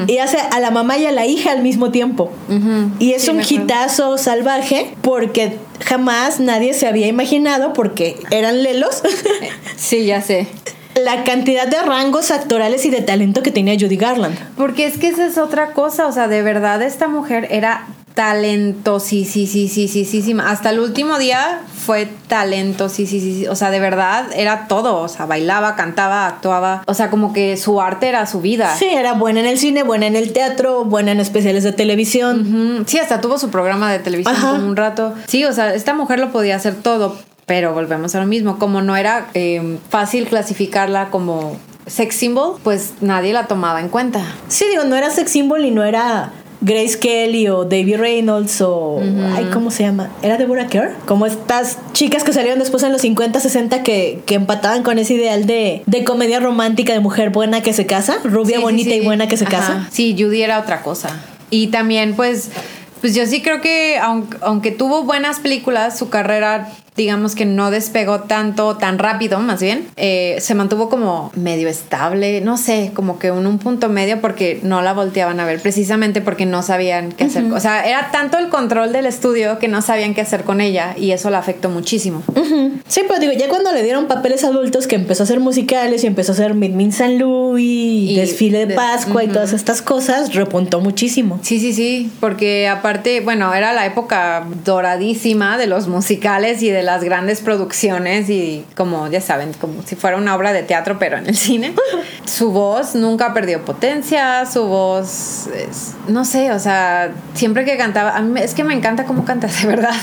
[0.07, 2.31] y hace a la mamá y a la hija al mismo tiempo.
[2.49, 2.91] Ujú.
[2.99, 3.37] Y es Sí, un.
[3.49, 9.01] Hitazo salvaje porque jamás nadie se había imaginado, porque eran lelos,
[9.75, 10.47] Sí, ya sé.
[10.95, 14.38] la cantidad de rangos actorales y de talento que tenía Judy Garland.
[14.55, 20.49] Porque es que esa es otra cosa, o sea, de verdad esta mujer era talentosísima.
[20.49, 23.51] Hasta el último día fue talentosísima.
[23.51, 25.01] O sea, de verdad era todo.
[25.01, 26.82] O sea, bailaba, cantaba, actuaba.
[26.88, 28.75] O sea, como que su arte era su vida.
[28.75, 32.86] Sí, era buena en el cine, buena en el teatro, buena en especiales de televisión.
[32.88, 35.13] Sí, hasta tuvo su programa de televisión como un rato.
[35.28, 38.58] Sí, o sea, esta mujer lo podía hacer todo, pero volvemos a lo mismo.
[38.58, 44.23] Como no era eh, fácil clasificarla como sex symbol, pues nadie la tomaba en cuenta.
[44.47, 46.32] Sí, digo, no era sex symbol y no era
[46.65, 48.99] Grace Kelly o David Reynolds o...
[49.36, 50.10] Ay, ¿cómo se llama?
[50.23, 50.95] ¿Era Deborah Kerr?
[51.06, 55.13] Como estas chicas que salieron después en los 50, 60 que, que empataban con ese
[55.13, 58.89] ideal de, de comedia romántica de mujer buena que se casa, rubia, Sí, sí, bonita
[58.89, 58.95] sí.
[58.95, 59.58] y buena que se Ajá.
[59.58, 59.88] casa.
[59.91, 61.21] Sí, Judy era otra cosa.
[61.51, 62.49] Y también, pues,
[62.99, 67.71] pues yo sí creo que aunque, aunque tuvo buenas películas, su carrera, digamos que no
[67.71, 73.19] despegó tanto, tan rápido, más bien, eh, se mantuvo como medio estable, no sé, como
[73.19, 77.25] que un punto medio porque no la volteaban a ver, precisamente porque no sabían qué
[77.25, 77.51] hacer.
[77.51, 80.95] O sea, era tanto el control del estudio que no sabían qué hacer con ella
[80.97, 82.23] y eso la afectó muchísimo.
[82.88, 86.08] Sí, pero digo, ya cuando le dieron papeles adultos que empezó a hacer musicales y
[86.08, 89.81] empezó a hacer Meet Me in San Louis, Y desfile de Pascua y todas estas
[89.81, 91.39] cosas, repuntó muchísimo.
[91.41, 96.85] Sí, sí, sí, porque aparte, bueno, era la época doradísima de los musicales y de
[96.86, 101.17] las grandes producciones y como ya saben, como si fuera una obra de teatro pero
[101.17, 101.74] en el cine.
[102.26, 108.15] su voz nunca perdió potencia, su voz, es- no sé, o sea, siempre que cantaba,
[108.15, 109.93] a mí es que me encanta cómo canta, de verdad.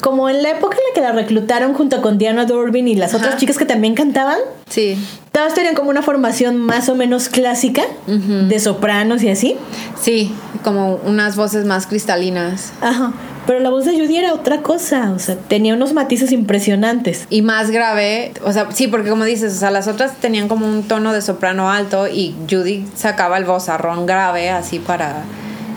[0.00, 3.12] Como en la época en la que la reclutaron junto con Diana Durbin y las
[3.14, 4.38] otras chicas que también cantaban,
[4.68, 4.96] Sí,
[5.32, 9.56] todas tenían como una formación más o menos clásica de sopranos y así.
[10.00, 12.72] sí, como unas voces más cristalinas.
[12.80, 13.12] Ajá.
[13.46, 17.26] Pero la voz de Judy era otra cosa, o sea, tenía unos matices impresionantes.
[17.30, 20.66] Y más grave, o sea, sí, porque como dices, o sea, las otras tenían como
[20.66, 25.24] un tono de soprano alto y Judy sacaba el vozarrón grave así para...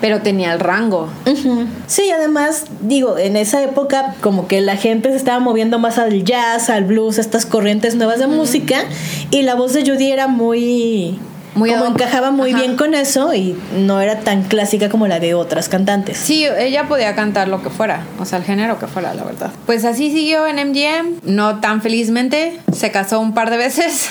[0.02, 1.08] Pero tenía el rango.
[1.26, 1.65] Ujú.
[1.88, 6.26] Sí, además, digo, en esa época como que la gente se estaba moviendo más al
[6.26, 8.84] jazz, al blues, a estas corrientes nuevas de música
[9.32, 11.17] y la voz de Judy era muy...
[11.56, 12.60] Muy como encajaba muy Ajá.
[12.60, 16.18] bien con eso y no era tan clásica como la de otras cantantes.
[16.18, 19.52] Sí, ella podía cantar lo que fuera, o sea, el género que fuera, la verdad.
[19.66, 24.10] Pues así siguió en MGM, no tan felizmente, se casó un par de veces.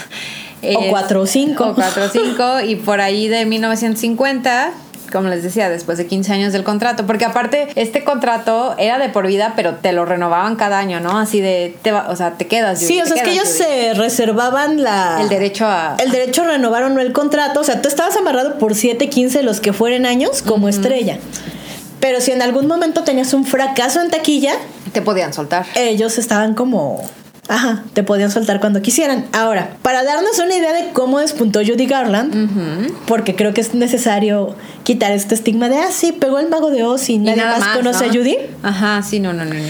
[0.74, 1.70] O cuatro o cinco.
[1.70, 4.70] O cuatro o cinco, y por ahí de 1950
[5.12, 9.08] como les decía, después de 15 años del contrato, porque aparte este contrato era de
[9.10, 11.18] por vida, pero te lo renovaban cada año, ¿no?
[11.18, 12.78] Así de, te va- o sea, te quedas.
[12.80, 13.58] Judy, Sí, o sea, es que ellos Judy.
[13.58, 15.18] se reservaban la...
[15.20, 15.96] El derecho a...
[15.98, 17.60] El derecho a renovar o no el contrato.
[17.60, 21.18] O sea, tú estabas amarrado por 7, 15, los que fueren años, como estrella.
[22.00, 24.54] Pero si en algún momento tenías un fracaso en taquilla,
[24.92, 25.66] Te podían soltar.
[25.76, 27.02] ellos estaban como...
[27.48, 29.26] Ajá, te podían soltar cuando quisieran.
[29.32, 34.54] Ahora, para darnos una idea de cómo despuntó Judy Garland, porque creo que es necesario
[34.84, 37.58] quitar este estigma de, ah, sí, pegó el mago de Oz y Y nadie nada
[37.58, 38.10] más, más, conoce ¿no?
[38.10, 38.36] a Judy.
[38.62, 39.60] Ajá, sí, no, no, no, no.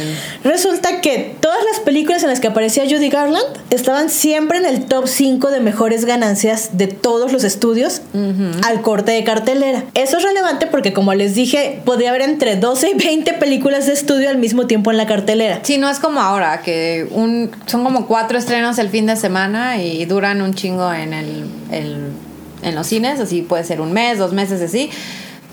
[0.44, 4.84] Resulta que todas las películas en las que aparecía Judy Garland estaban siempre en el
[4.84, 8.02] top 5 de mejores ganancias de todos los estudios
[8.64, 9.84] al corte de cartelera.
[9.94, 13.94] Eso es relevante porque, como les dije, podía haber entre 12 y 20 películas de
[13.94, 15.60] estudio al mismo tiempo en la cartelera.
[15.62, 19.78] Sí, no es como ahora, que un, son como cuatro estrenos el fin de semana
[19.82, 22.10] y duran un chingo en, el, el-
[22.62, 24.90] en los cines, así puede ser un mes, dos meses, así.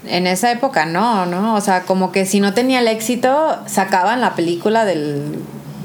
[0.08, 1.56] En esa época no, ¿no?
[1.56, 5.24] O sea, como que si no tenía el éxito, sacaban la película del,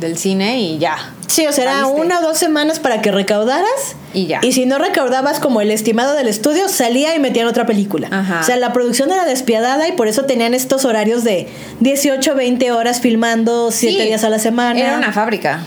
[0.01, 0.97] del cine y ya.
[1.27, 3.97] Sí, o sea, era una o dos semanas para que recaudaras.
[4.13, 4.39] Y ya.
[4.43, 8.09] Y si no recaudabas como el estimado del estudio, salía y metían otra película.
[8.13, 8.41] Ajá.
[8.41, 11.49] O sea, la producción era despiadada y por eso tenían estos horarios de
[11.81, 14.79] 18, 20 horas filmando 7 Sí, días a la semana.
[14.79, 15.61] Era una fábrica.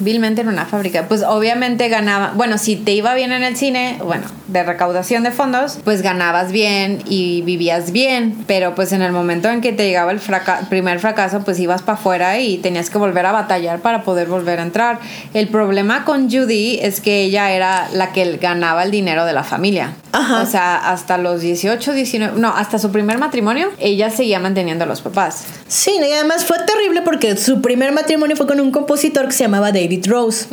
[0.00, 1.06] Vilmente era una fábrica.
[1.08, 2.32] Pues obviamente ganaba.
[2.34, 6.52] Bueno, si te iba bien en el cine, bueno, de recaudación de fondos, pues ganabas
[6.52, 8.44] bien y vivías bien.
[8.46, 11.82] Pero pues en el momento en que te llegaba el fraca- primer fracaso, pues ibas
[11.82, 14.98] para afuera y tenías que volver a batallar para poder volver a entrar.
[15.34, 19.44] El problema con Judy es que ella era la que ganaba el dinero de la
[19.44, 19.94] familia.
[20.12, 20.42] Ajá.
[20.42, 24.86] O sea, hasta los 18, 19, no, hasta su primer matrimonio, ella seguía manteniendo a
[24.86, 25.44] los papás.
[25.68, 29.44] Sí, y además fue terrible porque su primer matrimonio fue con un compositor que se
[29.44, 30.46] llamaba David Rose.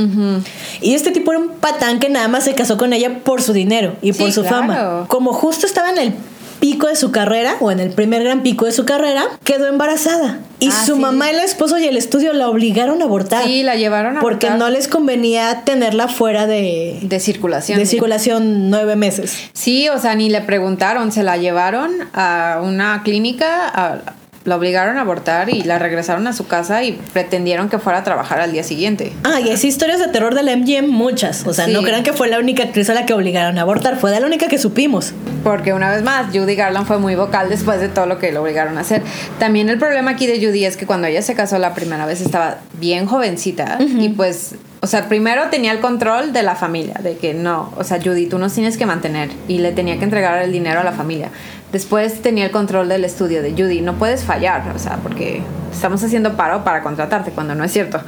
[0.81, 3.53] Y este tipo era un patán que nada más se casó con ella por su
[3.53, 4.55] dinero y Sí, por su claro.
[4.57, 5.05] fama.
[5.07, 6.13] Como justo estaba en el
[6.59, 10.39] pico de su carrera, o en el primer gran pico de su carrera, quedó embarazada.
[10.59, 10.99] Y Ah, su sí.
[11.01, 13.43] mamá, el esposo y el estudio la obligaron a abortar.
[13.45, 14.67] Sí, la llevaron a Porque abortar.
[14.67, 17.77] no les convenía tenerla fuera de, De circulación.
[17.77, 19.37] de circulación nueve meses.
[19.53, 23.99] Sí, o sea, ni le preguntaron, se la llevaron a una clínica, a-
[24.47, 28.03] la obligaron a abortar y la regresaron a su casa y pretendieron que fuera a
[28.03, 29.11] trabajar al día siguiente.
[29.23, 31.45] Ah, y hay historias de terror de la MGM, muchas.
[31.45, 31.73] O sea, Sí.
[31.73, 34.19] no crean que fue la única actriz a la que obligaron a abortar, fue de
[34.21, 35.13] la única que supimos.
[35.43, 38.37] Porque una vez más, Judy Garland fue muy vocal después de todo lo que le
[38.39, 39.01] obligaron a hacer.
[39.37, 42.21] También el problema aquí de Judy es que cuando ella se casó la primera vez
[42.21, 47.17] estaba bien jovencita y pues, o sea, primero tenía el control de la familia, de
[47.17, 50.41] que no, o sea, Judy, tú nos tienes que mantener y le tenía que entregar
[50.41, 51.29] el dinero a la familia.
[51.71, 56.03] Después tenía el control del estudio de Judy, no puedes fallar, o sea, porque estamos
[56.03, 58.01] haciendo paro para contratarte cuando no es cierto.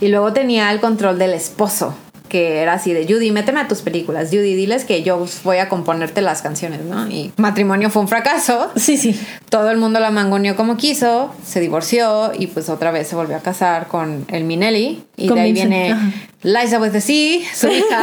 [0.00, 1.94] Y luego tenía el control del esposo,
[2.32, 5.68] que era así de Judy, méteme a tus películas, Judy, diles que yo voy a
[5.68, 7.06] componerte las canciones, ¿no?
[7.06, 8.70] Y matrimonio fue un fracaso.
[8.74, 9.20] Sí, sí.
[9.50, 13.36] Todo el mundo la mangoneó como quiso, se divorció y pues otra vez se volvió
[13.36, 15.04] a casar con el Minelli.
[15.18, 16.10] Y Con de ahí Vincent, viene ajá.
[16.42, 18.02] Liza with the Sea, su hija.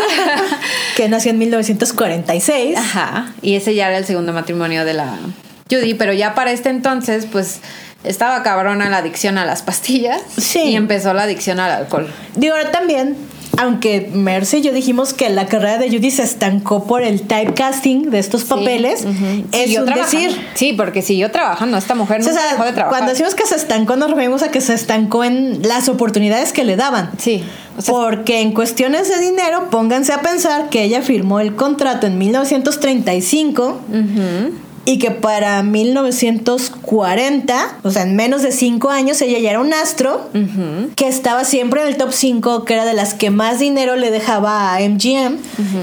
[0.95, 2.77] Que nació en 1946.
[2.77, 3.33] Ajá.
[3.41, 5.17] Y ese ya era el segundo matrimonio de la
[5.71, 7.61] Judy, pero ya para este entonces, pues
[8.03, 10.21] estaba cabrona la adicción a las pastillas.
[10.37, 10.59] Sí.
[10.59, 12.07] Y empezó la adicción al alcohol.
[12.35, 13.17] Digo, ahora también,
[13.59, 18.09] aunque Mercy y yo dijimos que la carrera de Judy se estancó por el typecasting
[18.09, 19.05] de estos papeles,
[19.51, 20.31] es un decir.
[20.53, 21.77] Sí, porque siguió trabajando.
[21.77, 22.89] Esta mujer O no sea, dejó de trabajar.
[22.89, 26.63] cuando decimos que se estancó, nos referimos a que se estancó en las oportunidades que
[26.63, 27.11] le daban.
[27.17, 27.43] Sí.
[27.77, 32.07] O sea, Porque en cuestiones de dinero, pónganse a pensar que ella firmó el contrato
[32.07, 33.79] en 1935
[34.89, 39.71] y que para 1940, o sea, en menos de cinco años, ella ya era un
[39.71, 40.31] astro
[40.95, 44.09] que estaba siempre en el top 5, que era de las que más dinero le
[44.09, 45.37] dejaba a MGM.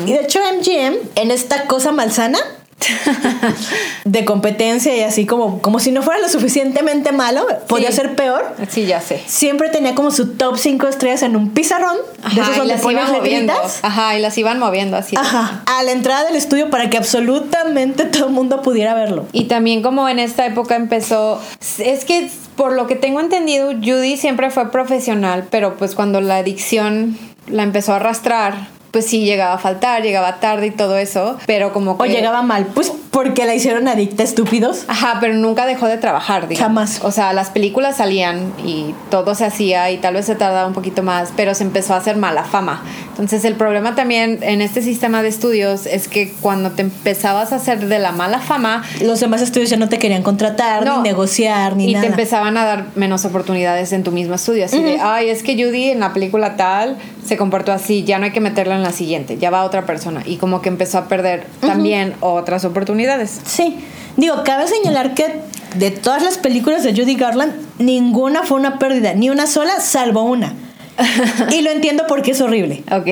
[0.06, 2.40] Y de hecho, MGM, en esta cosa malsana,
[4.04, 8.54] de competencia y así como, como si no fuera lo suficientemente malo, podía ser peor.
[8.68, 9.22] sí, ya sé.
[9.26, 11.96] Siempre tenía como su top 5 estrellas en un pizarrón,
[12.34, 13.52] de esos y donde las iban moviendo.
[13.82, 15.16] Ajá, y las iban moviendo así.
[15.16, 19.26] Ajá, a la entrada del estudio para que absolutamente todo el mundo pudiera verlo.
[19.32, 21.40] Y también como en esta época empezó,
[21.78, 26.38] es que por lo que tengo entendido, Judy siempre fue profesional, pero pues cuando la
[26.38, 31.36] adicción la empezó a arrastrar, pues sí llegaba a faltar, llegaba tarde y todo eso,
[31.44, 32.04] pero como que...
[32.04, 34.84] O llegaba mal, pues porque la hicieron adicta, estúpidos.
[34.88, 36.66] Ajá, pero nunca dejó de trabajar, digamos.
[36.66, 37.00] Jamás.
[37.02, 40.74] O sea, las películas salían y todo se hacía y tal vez se tardaba un
[40.74, 42.82] poquito más, pero se empezó a hacer mala fama.
[43.08, 47.56] Entonces, el problema también en este sistema de estudios es que cuando te empezabas a
[47.56, 50.98] hacer de la mala fama, Los demás estudios ya no te querían contratar, No.
[50.98, 52.04] ni negociar, ni y nada.
[52.04, 54.66] te empezaban a dar menos oportunidades en tu mismo estudio.
[54.66, 58.24] Así de, ay, es que Judy en la película tal se comportó así, ya no
[58.24, 60.22] hay que meterla en la siguiente, ya va otra persona.
[60.24, 63.40] Y como que empezó a perder también otras oportunidades.
[63.44, 63.78] Sí.
[64.16, 65.40] Digo, cabe señalar que
[65.74, 70.22] de todas las películas de Judy Garland, ninguna fue una pérdida, ni una sola, salvo
[70.22, 70.54] una.
[71.52, 72.82] y lo entiendo porque es horrible.
[72.90, 73.08] Ok.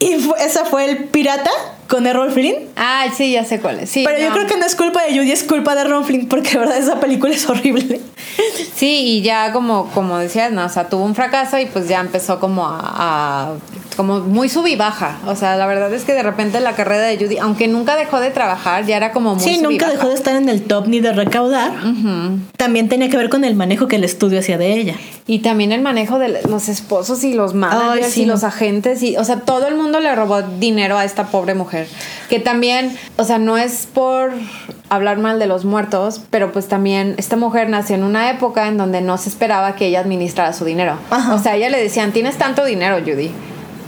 [0.00, 1.50] Y fue- esa fue El Pirata
[1.86, 2.54] con Errol Flynn.
[2.76, 3.90] Ah, sí, ya sé cuál es.
[3.90, 6.26] Sí, Pero yo creo que no es culpa de Judy, es culpa de Errol Flynn,
[6.28, 8.00] porque de verdad esa película es horrible.
[8.74, 12.00] Sí, y ya como, como decías, no, o sea, tuvo un fracaso y pues ya
[12.00, 13.54] empezó como a, a-
[13.96, 15.18] como muy sub y baja.
[15.26, 18.20] O sea, la verdad es que de repente la carrera de Judy, aunque nunca dejó
[18.20, 21.00] de trabajar, ya era como muy Sí, nunca dejó de estar en el top ni
[21.00, 21.72] de recaudar.
[22.56, 24.94] También tenía que ver con el manejo que el estudio hacía de ella.
[25.26, 29.02] Y también el manejo de los esposos y los managers Ay, sí, y los agentes
[29.02, 31.88] y, o sea, todo el mundo le robó dinero a esta pobre mujer.
[32.28, 34.32] Que también, o sea, no es por
[34.88, 38.76] hablar mal de los muertos, pero pues también esta mujer nació en una época en
[38.76, 40.98] donde no se esperaba que ella administrara su dinero.
[41.10, 41.34] Ajá.
[41.34, 43.32] O sea, ella le decían, tienes tanto dinero, Judy.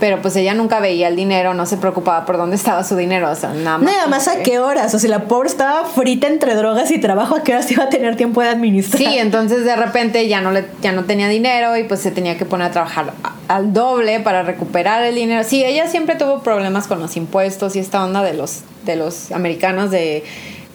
[0.03, 3.31] Pero pues ella nunca veía el dinero, no se preocupaba por dónde estaba su dinero,
[3.31, 3.95] o sea, nada más.
[3.95, 4.93] Nada más a qué horas.
[4.97, 7.89] O sea, la pobre estaba frita entre drogas y trabajo, ¿a qué horas iba a
[7.89, 8.99] tener tiempo de administrar?
[8.99, 12.37] Sí, entonces de repente ya no le, ya no tenía dinero y pues se tenía
[12.37, 13.13] que poner a trabajar
[13.47, 15.45] al doble para recuperar el dinero.
[15.45, 19.31] Sí, ella siempre tuvo problemas con los impuestos y esta onda de los de los
[19.31, 20.25] americanos de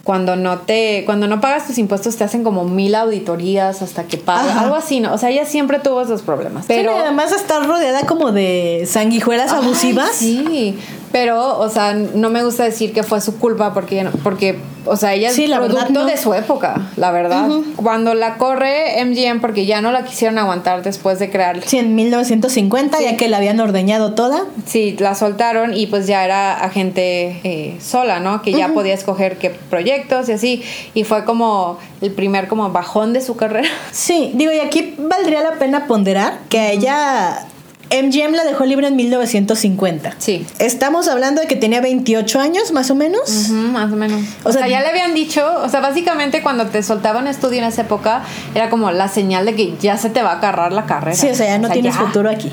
[0.08, 4.16] cuando no te cuando no pagas tus impuestos te hacen como mil auditorías hasta que
[4.16, 4.62] pagas, Ajá.
[4.62, 5.14] algo así, ¿no?
[5.14, 6.64] O sea, ella siempre tuvo esos problemas.
[6.66, 10.12] Pero además estar rodeada como de sanguijuelas Ay, abusivas.
[10.12, 10.80] Sí,
[11.12, 15.14] pero, o sea, no me gusta decir que fue su culpa porque, porque o sea,
[15.14, 16.06] ella Sí, es la verdad, producto no.
[16.06, 17.48] de su época, la verdad.
[17.76, 21.62] Cuando la corre MGM porque ya no la quisieron aguantar después de crear.
[21.66, 23.04] Sí, en 1950, Sí.
[23.04, 24.44] ya que la habían ordeñado toda.
[24.66, 28.42] Sí, la soltaron y pues ya era agente eh, sola, ¿no?
[28.42, 30.64] Que ya podía escoger qué proyectos y así.
[30.94, 33.68] Y fue como el primer como bajón de su carrera.
[33.92, 37.46] Sí, digo, y aquí valdría la pena ponderar que a ella
[37.90, 40.16] MGM la dejó libre en 1950.
[40.18, 40.46] Sí.
[40.60, 43.50] Estamos hablando de que tenía 28 años, más o menos.
[43.50, 44.22] Más o menos.
[44.44, 47.60] O, O sea, sea, ya le habían dicho, o sea, básicamente cuando te soltaban estudio
[47.60, 48.24] en esa época,
[48.54, 51.16] era como la señal de que ya se te va a agarrar la carrera.
[51.16, 52.02] Sí, o sea, ya no tienes ya.
[52.02, 52.52] futuro aquí.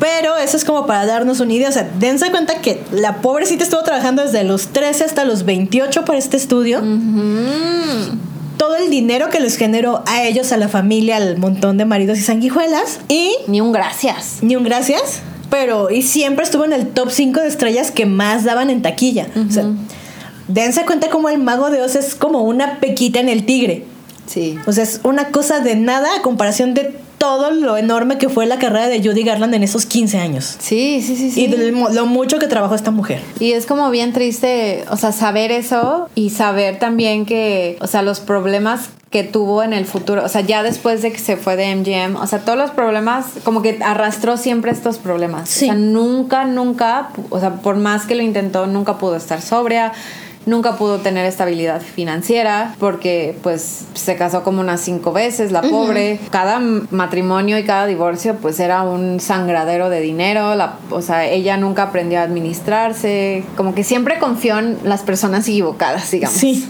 [0.00, 1.68] Pero eso es como para darnos una idea.
[1.68, 6.04] O sea, dense cuenta que la pobrecita estuvo trabajando desde los 13 hasta los 28
[6.04, 6.82] para este estudio.
[8.56, 12.18] Todo el dinero que les generó a ellos, a la familia, al montón de maridos
[12.18, 13.00] y sanguijuelas.
[13.08, 14.38] Y Ni un gracias.
[14.42, 15.20] ni un gracias.
[15.50, 19.28] Pero, y siempre estuvo en el top 5 de estrellas que más daban en taquilla.
[19.48, 19.64] O sea,
[20.48, 23.84] dense cuenta como el mago de Oz es como una pequita en el tigre.
[24.26, 24.58] Sí.
[24.66, 28.44] O sea, es una cosa de nada a comparación de todo lo enorme que fue
[28.44, 30.56] la carrera de Judy Garland en esos 15 años.
[30.58, 31.44] Sí, sí, sí, sí.
[31.44, 33.22] Y de lo mucho que trabajó esta mujer.
[33.40, 38.02] Y es como bien triste, o sea, saber eso y saber también que, o sea,
[38.02, 41.56] los problemas que tuvo en el futuro, o sea, ya después de que se fue
[41.56, 45.48] de MGM, o sea, todos los problemas, como que arrastró siempre estos problemas.
[45.48, 45.64] Sí.
[45.64, 49.92] O sea, nunca, nunca, o sea, por más que lo intentó, nunca pudo estar sobria.
[50.46, 56.20] Nunca pudo tener estabilidad financiera porque pues se casó como unas cinco veces, la pobre.
[56.30, 60.54] Cada matrimonio y cada divorcio pues era un sangradero de dinero.
[60.54, 63.44] La, o sea, ella nunca aprendió a administrarse.
[63.56, 66.36] Como que siempre confió en las personas equivocadas, digamos.
[66.36, 66.68] Sí.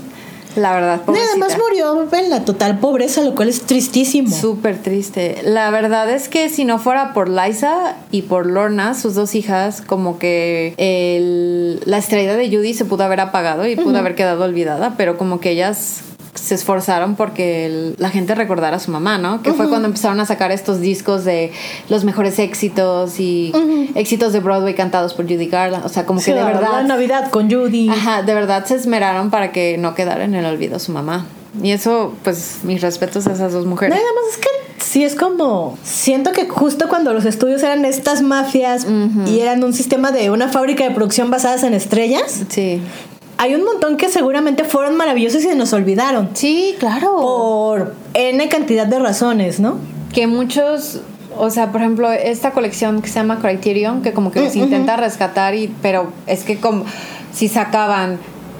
[0.56, 1.58] La verdad, Nada más pobrecita.
[1.58, 4.34] murió en la total pobreza, lo cual es tristísimo.
[4.34, 5.40] Súper triste.
[5.44, 9.80] La verdad es que si no fuera por Liza y por Lorna, sus dos hijas,
[9.82, 14.44] como que el- la estrella de Judy se pudo haber apagado y pudo haber quedado
[14.44, 16.02] olvidada, pero como que ellas
[16.44, 19.40] se esforzaron porque el- la gente recordara a su mamá, ¿no?
[19.42, 21.52] Que fue cuando empezaron a sacar estos discos de
[21.88, 23.52] los mejores éxitos y
[23.94, 25.86] éxitos de Broadway cantados por Judy Garland.
[25.86, 26.70] O sea, como Sí, que de verdad...
[26.72, 27.88] La Navidad con Judy.
[27.88, 31.24] Ajá, de verdad se esmeraron para que no quedara en el olvido su mamá.
[31.62, 33.94] Y eso, pues, mis respetos a esas dos mujeres.
[33.96, 35.78] Nada más es que sí es como.
[35.84, 38.86] Siento que justo cuando los estudios eran estas mafias
[39.26, 42.82] y eran un sistema de una fábrica de producción basadas en estrellas, Sí.
[43.38, 46.30] Hay un montón que seguramente fueron maravillosos y se nos olvidaron.
[46.34, 47.16] Sí, claro.
[47.16, 49.76] Por N cantidad de razones, ¿no?
[50.12, 51.00] Que muchos,
[51.36, 54.96] o sea, por ejemplo, esta colección que se llama Criterion, que como que los intenta
[54.96, 56.84] rescatar, y, pero es que como
[57.32, 58.18] si sacaban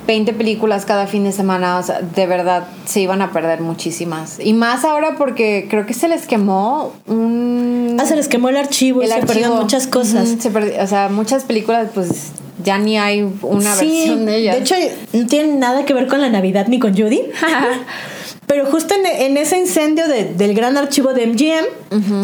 [0.08, 4.38] 20 películas cada fin de semana, o sea, de verdad se iban a perder muchísimas.
[4.38, 7.96] Y más ahora porque creo que se les quemó un...
[7.98, 9.28] Ah, se les quemó el archivo y el se archivo.
[9.32, 10.28] perdieron muchas cosas.
[10.38, 14.56] Se perdi- o sea, muchas películas, pues ya ni hay una Sí, versión de ellas.
[14.56, 14.74] De hecho,
[15.12, 17.22] no tiene nada que ver con la Navidad ni con Judy.
[18.46, 21.64] Pero justo en, en ese incendio de- del gran archivo de MGM,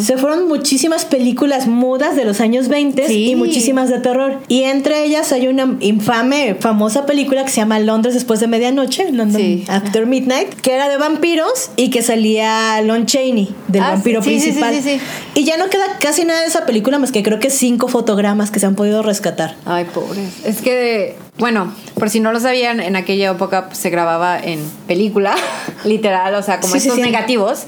[0.01, 3.31] se fueron muchísimas películas mudas de los años 20 Sí.
[3.31, 4.39] y muchísimas de terror.
[4.49, 9.11] Y entre ellas hay una infame, famosa película que se llama Londres después de medianoche,
[9.13, 9.65] London Sí.
[9.69, 14.41] After Midnight, que era de vampiros y que salía Lon Chaney, del Ah, vampiro sí,
[14.41, 15.01] sí, sí, principal.
[15.35, 18.51] Y ya no queda casi nada de esa película más que creo que cinco fotogramas
[18.51, 19.57] que se han podido rescatar.
[19.65, 20.45] Ay, pobres.
[20.45, 24.61] Es que, bueno, por si no lo sabían, en aquella época pues, se grababa en
[24.87, 25.35] película,
[25.85, 27.65] literal, o sea, como estos negativos.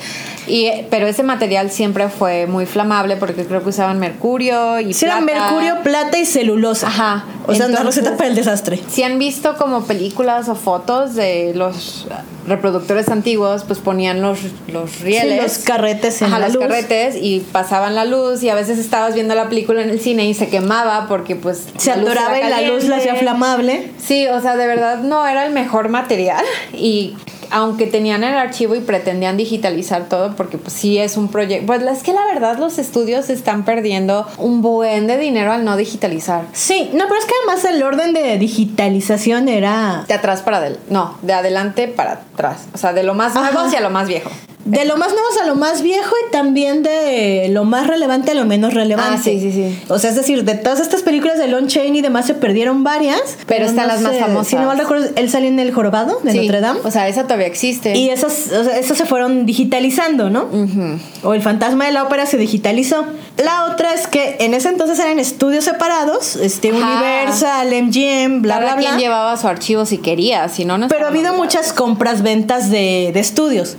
[0.47, 5.05] Y, pero ese material siempre fue muy flamable porque creo que usaban mercurio y Sí,
[5.05, 5.41] era plata.
[5.41, 6.89] mercurio, plata y celulosa.
[6.89, 7.25] Ajá.
[7.47, 8.81] O sea, una receta para el desastre.
[8.89, 12.07] Si han visto como películas o fotos de los
[12.47, 14.39] reproductores antiguos, pues ponían los,
[14.69, 15.43] los rieles.
[15.43, 16.65] los carretes en Ajá, la los luz.
[16.65, 20.25] carretes y pasaban la luz y a veces estabas viendo la película en el cine
[20.27, 21.67] y se quemaba porque pues...
[21.79, 23.91] Se la atoraba era y la luz la hacía flamable.
[24.05, 27.15] Sí, o sea, de verdad no era el mejor material y
[27.53, 31.83] aunque tenían el archivo y pretendían digitalizar todo, porque pues sí es un proyecto, pues
[31.83, 36.47] es que la verdad los estudios están perdiendo un buen de dinero al no digitalizar.
[36.53, 40.83] Sí, no, pero es que además el orden de digitalización era De atrás para adelante,
[40.89, 43.67] no, de adelante para atrás, o sea, de lo más nuevo Ajá.
[43.69, 44.31] hacia lo más viejo.
[44.65, 48.35] De lo más nuevo a lo más viejo y también de lo más relevante a
[48.35, 49.19] lo menos relevante.
[49.19, 49.83] Ah, sí, sí, sí.
[49.89, 52.85] O sea, es decir, de todas estas películas de Lon Chaney y demás se perdieron
[52.85, 53.21] varias.
[53.47, 54.49] Pero están las más famosas.
[54.49, 56.81] Si no mal recuerdo, él salió en El Jorobado de Sí, Notre Dame.
[56.85, 57.97] O sea, esa todavía existe.
[57.97, 60.49] Y esas, o sea, esas se fueron digitalizando, ¿no?
[61.23, 63.05] O el fantasma de la ópera se digitalizó.
[63.39, 66.79] La otra es que en ese entonces eran estudios separados, este Ajá.
[67.01, 69.01] Universal, MGM, bla, Cada bla, quien bla.
[69.01, 73.21] llevaba su archivo si quería, si no, no Pero ha habido muchas compras-ventas de, de
[73.21, 73.77] estudios.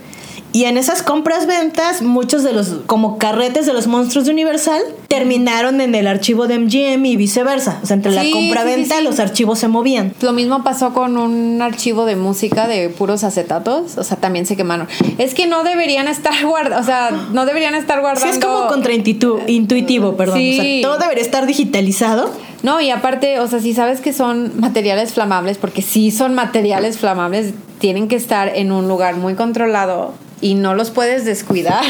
[0.54, 5.82] Y en esas compras-ventas, muchos de los, como carretes de los monstruos de Universal, terminaron
[5.82, 7.80] en el archivo de MGM y viceversa.
[7.82, 9.04] O sea, entre la compra-venta, sí, sí, sí.
[9.04, 10.14] los archivos se movían.
[10.22, 14.56] Lo mismo pasó con un archivo de música de puros acetatos, o sea, también se
[14.56, 14.88] quemaron.
[15.18, 18.34] Es que no deberían estar guardados, o sea, no deberían estar Sí, guardando.
[18.34, 20.38] es como contraintuitivo, perdón.
[20.40, 22.30] O sea, todo debería estar digitalizado.
[22.62, 26.98] No, y aparte, o sea, si sabes que son materiales flamables, porque sí son materiales
[27.00, 31.84] flamables, tienen que estar en un lugar muy controlado y no los puedes descuidar.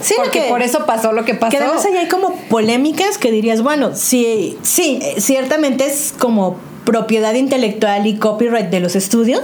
[0.00, 1.50] Sí, porque que- por eso pasó lo que pasó.
[1.50, 6.58] Que además ahí hay como polémicas que dirías, bueno, sí, sí, eh, ciertamente es como
[6.84, 9.42] propiedad intelectual y copyright de los estudios.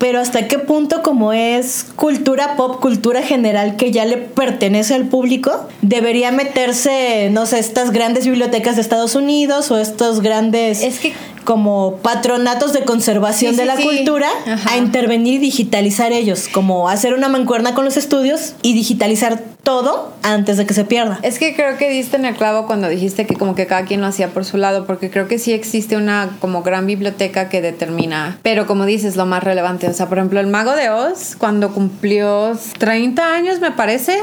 [0.00, 5.04] Pero hasta qué punto como es cultura pop, cultura general que ya le pertenece al
[5.06, 10.98] público, debería meterse, no sé, estas grandes bibliotecas de Estados Unidos o estos grandes Es
[11.00, 11.12] que-
[11.44, 13.82] como patronatos de conservación Sí, de sí, la sí.
[13.82, 14.72] cultura Ajá.
[14.72, 20.12] a intervenir y digitalizar ellos, como hacer una mancuerna con los estudios y digitalizar todo
[20.22, 21.18] antes de que se pierda.
[21.22, 24.00] Es que creo que diste en el clavo cuando dijiste que como que cada quien
[24.00, 27.60] lo hacía por su lado, porque creo que sí existe una como gran biblioteca que
[27.60, 31.36] determina, pero como dices, lo más relevante, o sea, por ejemplo, el Mago de Oz,
[31.38, 34.18] cuando cumplió 30 años, me parece,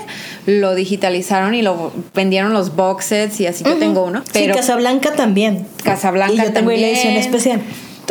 [0.46, 4.24] lo digitalizaron y lo vendieron los box sets y así yo tengo uno.
[4.34, 5.68] Pero sí, Casablanca también.
[5.84, 6.82] Casablanca Y yo tengo también.
[6.82, 7.62] la edición especial.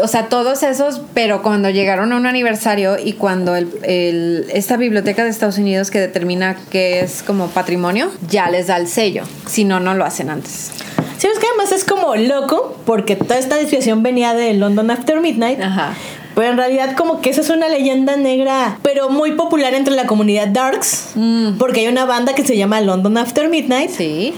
[0.02, 4.76] O sea, todos esos, pero cuando llegaron a un aniversario y cuando el, el- esta
[4.76, 9.22] biblioteca de Estados Unidos que determina que es como patrimonio, ya les da el sello.
[9.46, 10.70] Si no, no lo hacen antes.
[11.16, 15.20] Sí, es que además es como loco, porque toda esta desviación venía de London After
[15.20, 15.60] Midnight.
[15.62, 15.94] Ajá.
[16.34, 20.04] Pero en realidad como que esa es una leyenda negra, pero muy popular entre la
[20.04, 21.14] comunidad Darks,
[21.58, 23.88] porque hay una banda que se llama London After Midnight.
[23.90, 24.34] Sí.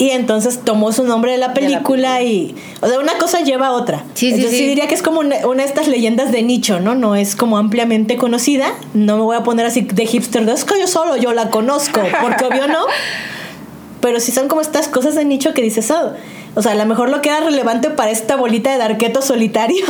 [0.00, 2.54] Y entonces tomó su nombre de la película y...
[2.80, 4.02] O sea, una cosa lleva a otra.
[4.14, 4.66] Sí, sí, entonces sí.
[4.66, 6.94] diría que es como una, una de estas leyendas de nicho, ¿no?
[6.94, 8.72] No es como ampliamente conocida.
[8.94, 11.50] No me voy a poner así de hipster, de, es que yo solo yo la
[11.50, 12.86] conozco, porque obvio no.
[14.00, 16.12] Pero sí son como estas cosas de nicho que dices, oh,
[16.54, 19.88] o sea, a lo mejor lo que era relevante para esta bolita de darquetos solitarios,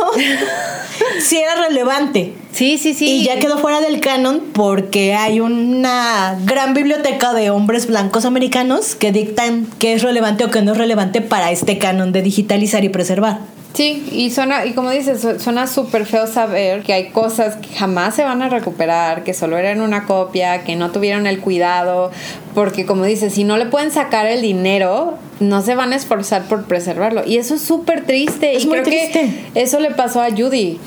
[1.20, 2.34] sí era relevante.
[2.52, 3.08] Sí, sí, sí.
[3.08, 8.94] Y ya quedó fuera del canon porque hay una gran biblioteca de hombres blancos americanos
[8.94, 12.84] que dictan qué es relevante o qué no es relevante para este canon de digitalizar
[12.84, 13.38] y preservar.
[13.72, 17.68] Sí, y suena, y como dices, su- suena súper feo saber que hay cosas que
[17.74, 22.10] jamás se van a recuperar, que solo eran una copia, que no tuvieron el cuidado,
[22.54, 26.42] porque como dices, si no le pueden sacar el dinero, no se van a esforzar
[26.48, 27.22] por preservarlo.
[27.24, 28.56] Y eso es súper triste.
[28.56, 29.20] Es y muy creo triste.
[29.54, 30.78] que eso le pasó a Judy.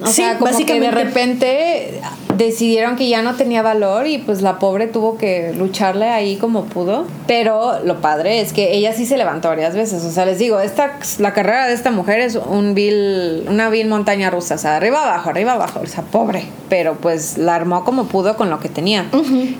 [0.00, 0.90] O Sí, sea, como que de básicamente.
[1.04, 2.00] repente
[2.36, 6.66] decidieron que ya no tenía valor y pues la pobre tuvo que lucharle ahí como
[6.66, 7.04] pudo.
[7.26, 10.04] Pero lo padre es que ella sí se levantó varias veces.
[10.04, 13.88] O sea, les digo, esta, la carrera de esta mujer es un vil, una vil
[13.88, 14.54] montaña rusa.
[14.54, 15.80] O sea, arriba abajo, arriba abajo.
[15.82, 16.44] O sea, pobre.
[16.68, 19.06] Pero pues la armó como pudo con lo que tenía.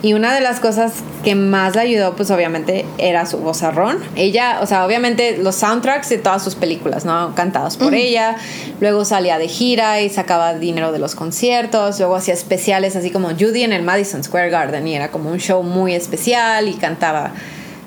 [0.03, 0.93] Y una de las cosas
[1.25, 3.99] que más la ayudó, pues obviamente era su vozarrón.
[4.15, 7.35] Ella, o sea, obviamente los soundtracks de todas sus películas, ¿no?
[7.35, 8.37] Cantados por ella.
[8.81, 10.28] Luego salía de gira y sacaba
[10.59, 11.99] dinero de los conciertos.
[11.99, 15.39] Luego hacía especiales, así como Judy en el Madison Square Garden, y era como un
[15.39, 17.33] show muy especial y cantaba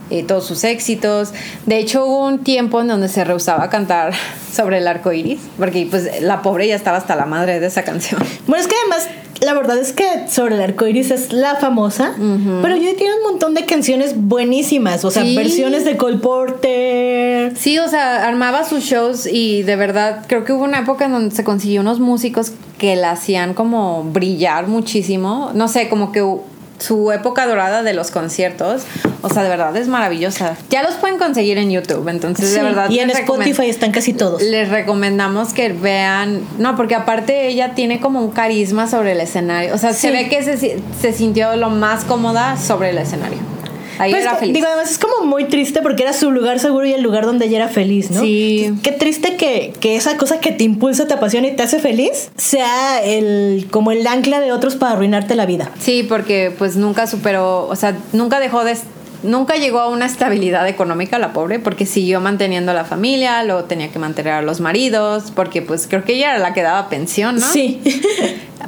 [0.10, 1.34] eh, todos sus éxitos.
[1.66, 4.14] De hecho, hubo un tiempo en donde se rehusaba a cantar
[4.54, 7.84] sobre el arco iris, porque pues la pobre ya estaba hasta la madre de esa
[7.84, 8.22] canción.
[8.48, 9.08] Bueno, es que además,
[9.42, 12.14] la verdad es que sobre el arco iris es la famosa,
[12.62, 15.36] pero Judy tiene un montón de canciones buenísimas, o sea, Sí.
[15.36, 17.56] versiones de Cole Porter.
[17.58, 21.12] Sí, o sea, armaba sus shows y de verdad creo que hubo una época en
[21.14, 25.52] donde se consiguió unos músicos que la hacían como brillar muchísimo.
[25.54, 26.22] No sé, como que
[26.82, 28.84] su época dorada de los conciertos,
[29.22, 30.58] o sea, de verdad es maravillosa.
[30.70, 32.90] Ya los pueden conseguir en YouTube, entonces Sí, de verdad.
[32.90, 34.42] y en Spotify están casi todos.
[34.42, 39.74] Les recomendamos que vean, no, porque aparte ella tiene como un carisma sobre el escenario,
[39.74, 40.08] o sea, Sí.
[40.08, 43.38] se ve que se, se sintió lo más cómoda sobre el escenario.
[44.02, 44.54] Ahí Pues, era feliz.
[44.54, 47.46] Digo, además es como muy triste porque era su lugar seguro y el lugar donde
[47.46, 48.22] ella era feliz, ¿no?
[48.22, 48.74] Sí.
[48.84, 52.32] Qué triste que, que esa cosa que te impulsa, te apasiona y te hace feliz
[52.36, 55.72] sea el como el ancla de otros para arruinarte la vida.
[55.80, 58.78] Sí, porque pues nunca superó, o sea, nunca dejó de
[59.24, 63.66] nunca llegó a una estabilidad económica la pobre porque siguió manteniendo a la familia, luego
[63.66, 66.90] tenía que mantener a los maridos, porque pues creo que ella era la que daba
[66.90, 67.48] pensión, ¿no?
[67.52, 67.82] Sí.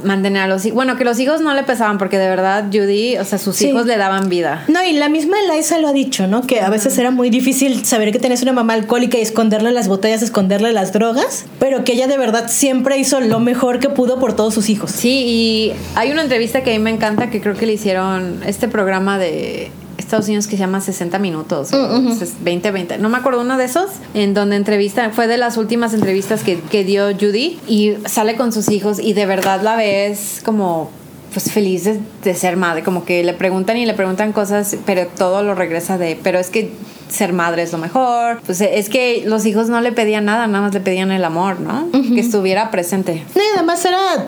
[0.04, 3.18] Mantener a los hijos, bueno, que los hijos no le pesaban porque de verdad Judy,
[3.18, 3.68] o sea, sus Sí.
[3.68, 4.66] hijos le daban vida.
[4.68, 6.42] No, y la misma Eliza lo ha dicho, ¿no?
[6.42, 9.88] Que a veces era muy difícil saber que tenías una mamá alcohólica y esconderle las
[9.88, 14.20] botellas, esconderle las drogas, pero que ella de verdad siempre hizo lo mejor que pudo
[14.20, 14.92] por todos sus hijos.
[14.92, 18.42] Sí, y hay una entrevista que a mí me encanta que creo que le hicieron
[18.46, 19.72] este programa de
[20.06, 22.02] Estados Unidos que se llama 60 minutos, o
[22.42, 25.94] 20, 20, no me acuerdo uno de esos, en donde entrevista, fue de las últimas
[25.94, 30.42] entrevistas que, que dio Judy y sale con sus hijos y de verdad la ves
[30.44, 30.92] como
[31.32, 35.08] pues feliz de, de ser madre, como que le preguntan y le preguntan cosas, pero
[35.08, 36.72] todo lo regresa de, pero es que
[37.10, 40.66] ser madre es lo mejor, pues es que los hijos no le pedían nada, nada
[40.66, 41.88] más le pedían el amor, ¿no?
[41.92, 43.24] Que estuviera presente.
[43.36, 44.28] No, y además era.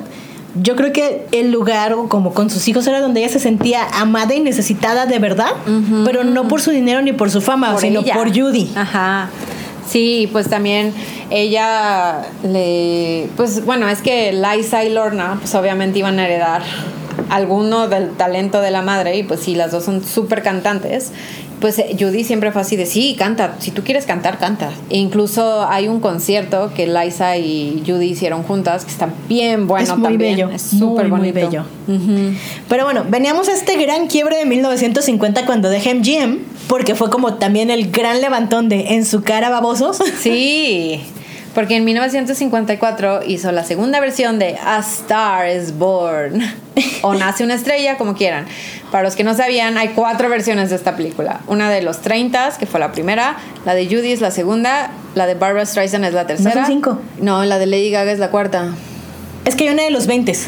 [0.61, 3.85] Yo creo que el lugar, o como con sus hijos, era donde ella se sentía
[3.93, 5.51] amada y necesitada de verdad,
[6.05, 8.13] pero no por su dinero ni por su fama, por sino ella.
[8.13, 8.71] por Judy.
[8.75, 9.29] Ajá.
[9.87, 10.93] Sí, pues también
[11.29, 13.27] ella le.
[13.35, 16.63] Pues bueno, es que Liza y Lorna, pues obviamente iban a heredar
[17.29, 21.11] alguno del talento de la madre, y pues sí, las dos son súper cantantes.
[21.65, 24.69] Pues eh, Judy siempre fue así de sí, canta, si tú quieres cantar, canta.
[24.91, 29.83] E incluso hay un concierto que Liza y Judy hicieron juntas que está bien bueno
[29.83, 30.35] es muy también.
[30.35, 30.49] bello.
[30.51, 31.65] Es súper muy, muy bonito.
[31.87, 32.35] bello.
[32.69, 36.37] Pero bueno, veníamos a este gran quiebre de 1950 cuando dejé MGM,
[36.67, 39.97] porque fue como también el gran levantón de En su cara babosos.
[40.21, 41.01] Sí,
[41.55, 46.43] porque en 1954 hizo la segunda versión de A Star is Born
[47.01, 48.45] o Nace una estrella, como quieran.
[48.95, 51.41] Para los que no sabían, hay cuatro versiones de esta película.
[51.47, 53.35] Una de los 30, que fue la primera,
[53.65, 56.53] la de Judy es la segunda, la de Barbara Streisand es la tercera.
[56.53, 56.99] son cinco.
[57.19, 58.69] No, la de Lady Gaga es la cuarta.
[59.43, 60.33] Es que hay una de los 20.
[60.33, 60.47] Sí,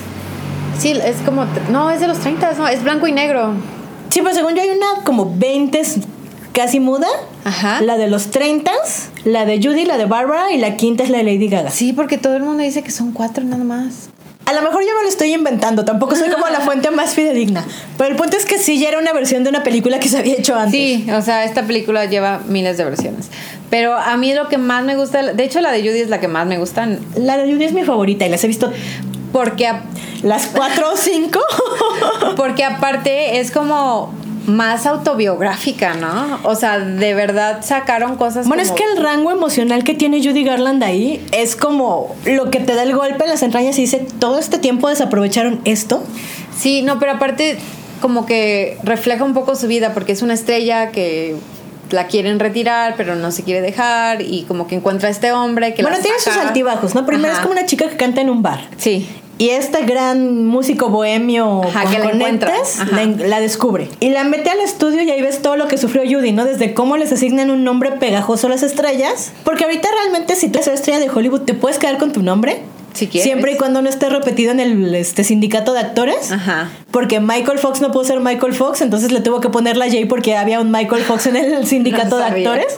[0.92, 1.46] es como...
[1.70, 3.52] No, es de los 30, no, es blanco y negro.
[4.12, 5.82] Sí, pero según yo hay una como 20
[6.54, 7.08] casi muda.
[7.44, 7.82] Ajá.
[7.82, 8.72] La de los 30,
[9.26, 11.70] la de Judy, la de Barbara y la quinta es la de Lady Gaga.
[11.70, 14.10] Sí, porque todo el mundo dice que son cuatro nada más.
[14.48, 17.66] A lo mejor yo me lo estoy inventando, tampoco soy como la fuente más fidedigna.
[17.98, 20.18] Pero el punto es que sí ya era una versión de una película que se
[20.18, 20.72] había hecho antes.
[20.72, 23.28] Sí, o sea, esta película lleva miles de versiones.
[23.70, 26.20] Pero a mí lo que más me gusta, de hecho la de Judy es la
[26.22, 26.88] que más me gusta,
[27.18, 28.72] La de Judy es mi favorita y las he visto
[29.34, 29.84] porque, a-
[30.24, 31.42] las cuatro o cinco.
[32.38, 34.14] porque aparte es como
[34.48, 36.40] más autobiográfica, ¿no?
[36.44, 40.44] O sea, de verdad sacaron cosas Bueno, es que el rango emocional que tiene Judy
[40.44, 44.08] Garland ahí es como lo que te da el golpe en las entrañas y dice,
[44.20, 46.02] todo este tiempo desaprovecharon esto.
[46.58, 47.58] Sí, no, pero aparte
[48.02, 51.36] como que refleja un poco su vida porque es una estrella que
[51.92, 55.74] la quieren retirar, pero no se quiere dejar y como que encuentra a este hombre
[55.74, 57.06] que bueno, la tiene sus altibajos, ¿no?
[57.06, 57.42] Primero Ajá.
[57.42, 58.62] es como una chica que canta en un bar.
[58.78, 59.08] Sí.
[59.38, 62.88] Y este gran músico bohemio Ajá, con que la Ajá.
[62.92, 63.88] la, la descubre.
[64.00, 66.46] Y la mete al estudio y ahí ves todo lo que sufrió Judy, ¿no?
[66.46, 69.32] Desde cómo les asignan un nombre pegajoso a las estrellas.
[69.44, 72.62] Porque ahorita realmente si tú eres estrella de Hollywood, te puedes quedar con tu nombre.
[72.94, 73.24] Si quieres.
[73.26, 76.32] Siempre y cuando no esté repetido en el este, sindicato de actores.
[76.32, 76.72] Ajá.
[76.90, 79.98] Porque Michael Fox no pudo ser Michael Fox, entonces le tuvo que poner la J
[80.10, 82.78] porque había un Michael Fox en el sindicato No de actores.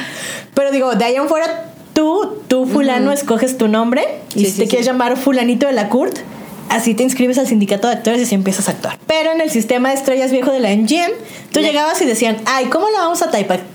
[0.54, 1.69] Pero digo, de ahí en fuera,
[2.00, 4.02] tú, tú fulano, escoges tu nombre.
[4.34, 6.16] Y Sí, si sí, te quieres llamar fulanito de la Court,
[6.70, 8.98] así te inscribes al sindicato de actores y así empiezas a actuar.
[9.06, 11.12] Pero en el sistema de estrellas viejo de la MGM,
[11.52, 13.30] tú llegabas y decían, ay, ¿cómo la vamos a,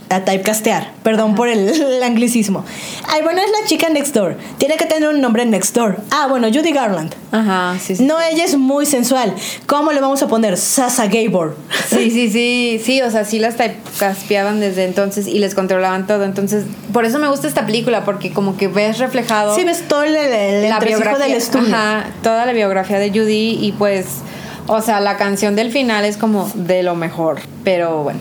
[0.09, 0.91] a typecastear?
[1.03, 2.65] Perdón por el, el anglicismo.
[3.07, 4.37] Ay, bueno, es la chica next door.
[4.57, 5.97] Tiene que tener un nombre next door.
[6.11, 7.15] Ah, bueno, Judy Garland.
[7.31, 8.03] Ajá, sí, sí.
[8.03, 9.33] No, ella es muy sensual.
[9.65, 10.57] ¿Cómo le vamos a poner?
[10.57, 11.55] Sasa Gabor.
[11.85, 13.55] Sí, sí, sí, sí, o sea, sí las
[13.99, 16.25] caspeaban desde entonces y les controlaban todo.
[16.25, 20.03] Entonces, por eso me gusta esta película, porque como que ves reflejado Sí, ves todo
[20.03, 21.73] el, el, la biografía del estudio.
[21.73, 24.05] Ajá, toda la biografía biografía de Judy y pues,
[24.67, 28.19] o sea, la canción del final es como de lo mejor, pero bueno.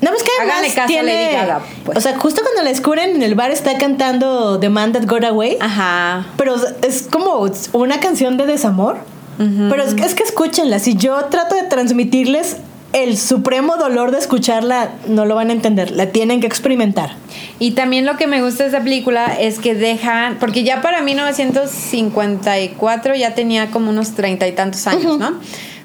[0.00, 1.32] No, pues que además caso a tiene...
[1.32, 1.98] Lady Gaga, pues.
[1.98, 5.24] O sea, justo cuando la descubren en el bar está cantando The Man That Got
[5.24, 5.56] Away.
[5.60, 6.26] Ajá.
[6.36, 8.98] Pero es como una canción de desamor.
[9.38, 10.78] Pero es, que- es que escúchenla.
[10.78, 12.56] Si yo trato de transmitirles
[12.92, 15.90] el supremo dolor de escucharla, no lo van a entender.
[15.90, 17.16] La tienen que experimentar.
[17.58, 21.02] Y también lo que me gusta de esa película es que dejan, porque ya para
[21.02, 25.34] 1954 ya tenía como unos treinta y tantos años, ¿no?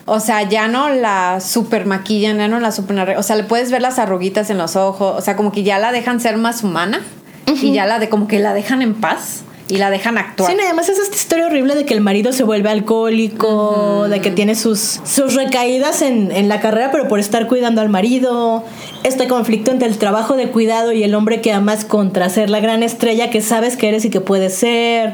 [0.06, 3.72] O sea, ya no la super maquillan, ya no la super o sea, le puedes
[3.72, 6.64] ver las arruguitas en los ojos, o sea, como que ya la dejan ser más
[6.64, 7.02] humana
[7.46, 10.52] y ya la de como que la dejan en paz y la dejan actuar.
[10.52, 14.20] Sí, no, además es esta historia horrible de que el marido se vuelve alcohólico, de
[14.20, 18.66] que tiene sus, sus recaídas en, en la carrera, pero por estar cuidando al marido.
[19.04, 22.60] Este conflicto entre el trabajo de cuidado y el hombre que amas contra ser la
[22.60, 25.14] gran estrella que sabes que eres y que puedes ser.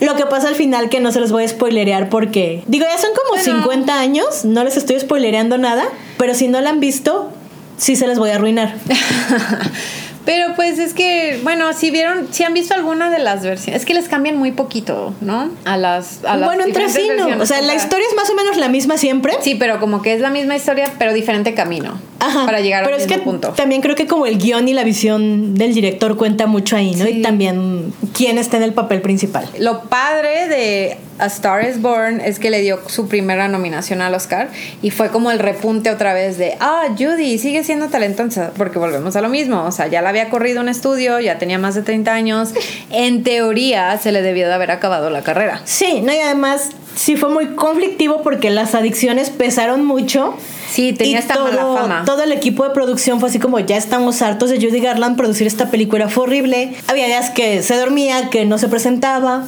[0.00, 2.98] Lo que pasa al final que no se los voy a spoilerear porque, digo, ya
[2.98, 3.62] son como Bueno.
[3.62, 5.84] 50 años, no les estoy spoilereando nada,
[6.18, 7.30] pero si no la han visto,
[7.76, 8.74] sí se les voy a arruinar.
[10.24, 13.86] Pero pues es que, bueno, si vieron, si han visto alguna de las versiones, es
[13.86, 15.50] que les cambian muy poquito, ¿no?
[15.64, 17.42] A las, a las bueno, entre sí, no.
[17.42, 19.34] O sea, la historia es más o menos la misma siempre.
[19.40, 21.98] Sí, pero como que es la misma historia, pero diferente camino.
[22.20, 23.48] Ajá, Para llegar pero al es mismo que punto.
[23.56, 27.04] también creo que como el guion y la visión del director cuenta mucho ahí, ¿no?
[27.04, 27.18] Sí.
[27.18, 29.48] Y también quién está en el papel principal.
[29.58, 34.12] Lo padre de A Star is Born es que le dio su primera nominación al
[34.12, 34.48] Oscar
[34.82, 39.14] y fue como el repunte otra vez de, ah, Judy sigue siendo talentosa, porque volvemos
[39.14, 41.82] a lo mismo, o sea, ya la había corrido un estudio, ya tenía más de
[41.82, 42.50] 30 años,
[42.90, 45.60] en teoría se le debió de haber acabado la carrera.
[45.64, 50.34] Sí, no, y además sí fue muy conflictivo porque las adicciones pesaron mucho.
[50.72, 52.02] Sí, tenía esta todo, mala fama.
[52.06, 55.46] Todo el equipo de producción fue así como ya estamos hartos de Judy Garland, producir
[55.46, 56.74] esta película fue horrible.
[56.88, 59.44] Había días que se dormía, que no se presentaba.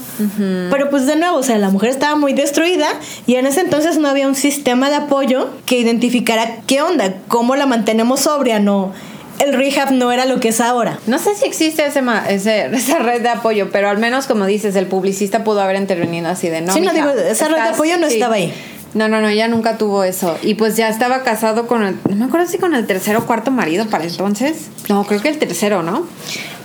[0.70, 2.88] Pero pues de nuevo, o sea, la mujer estaba muy destruida
[3.26, 7.56] y en ese entonces no había un sistema de apoyo que identificara qué onda, cómo
[7.56, 8.92] la mantenemos sobria, no.
[9.40, 10.98] El rehab no era lo que es ahora.
[11.08, 14.46] No sé si existe ese, ma- ese- esa red de apoyo, pero al menos como
[14.46, 16.72] dices, el publicista pudo haber intervenido así de no.
[16.72, 18.54] Sí, no, digo, esa red de estás- apoyo no estaba ahí.
[18.94, 20.36] No, no, no, ella nunca tuvo eso.
[20.42, 23.26] Y pues ya estaba casado con el, no me acuerdo si con el tercero o
[23.26, 24.68] cuarto marido para entonces.
[24.88, 26.06] No, creo que el tercero, ¿no?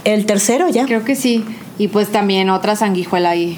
[0.03, 0.85] El tercero ya.
[0.85, 1.43] Creo que sí.
[1.79, 3.57] Y pues también otra sanguijuela ahí.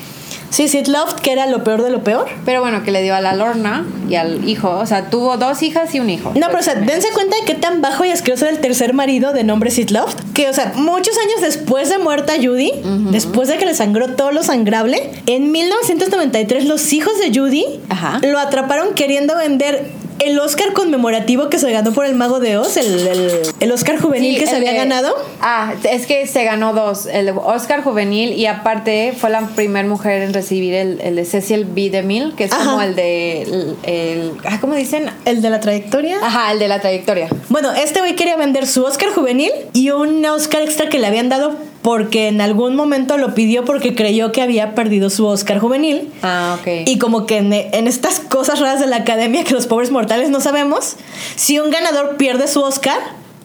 [0.51, 2.27] Sí, Sid Loft, que era lo peor de lo peor.
[2.45, 4.69] Pero bueno, que le dio a la Lorna y al hijo.
[4.69, 6.33] O sea, tuvo dos hijas y un hijo.
[6.35, 8.93] No, pero o sea, dense cuenta de qué tan bajo y asqueroso era el tercer
[8.93, 10.19] marido de nombre Sid Loft.
[10.33, 12.73] Que, o sea, muchos años después de muerta Judy,
[13.11, 18.19] después de que le sangró todo lo sangrable, en 1993 los hijos de Judy Ajá.
[18.21, 22.77] lo atraparon queriendo vender el Oscar conmemorativo que se ganó por el Mago de Oz,
[22.77, 25.13] el, el- el Oscar juvenil Sí, que se había de- ganado.
[25.41, 27.05] Ah, es que se ganó dos.
[27.07, 31.65] El Oscar Juvenil y aparte fue la primera mujer en recibir el, el de Cecil
[31.65, 31.89] B.
[31.89, 32.63] DeMille, que es Ajá.
[32.65, 33.41] como el de.
[33.41, 35.09] El, el- ah, ¿Cómo dicen?
[35.25, 36.17] El de la trayectoria.
[36.21, 37.27] Ajá, el de la trayectoria.
[37.49, 41.29] Bueno, este güey quería vender su Oscar juvenil y un Oscar extra que le habían
[41.29, 46.11] dado porque en algún momento lo pidió porque creyó que había perdido su Oscar juvenil.
[46.21, 46.67] Ah, ok.
[46.85, 50.10] Y como que en, en estas cosas raras de la academia que los pobres mortales
[50.29, 50.95] no sabemos,
[51.35, 52.97] si un ganador pierde su Oscar,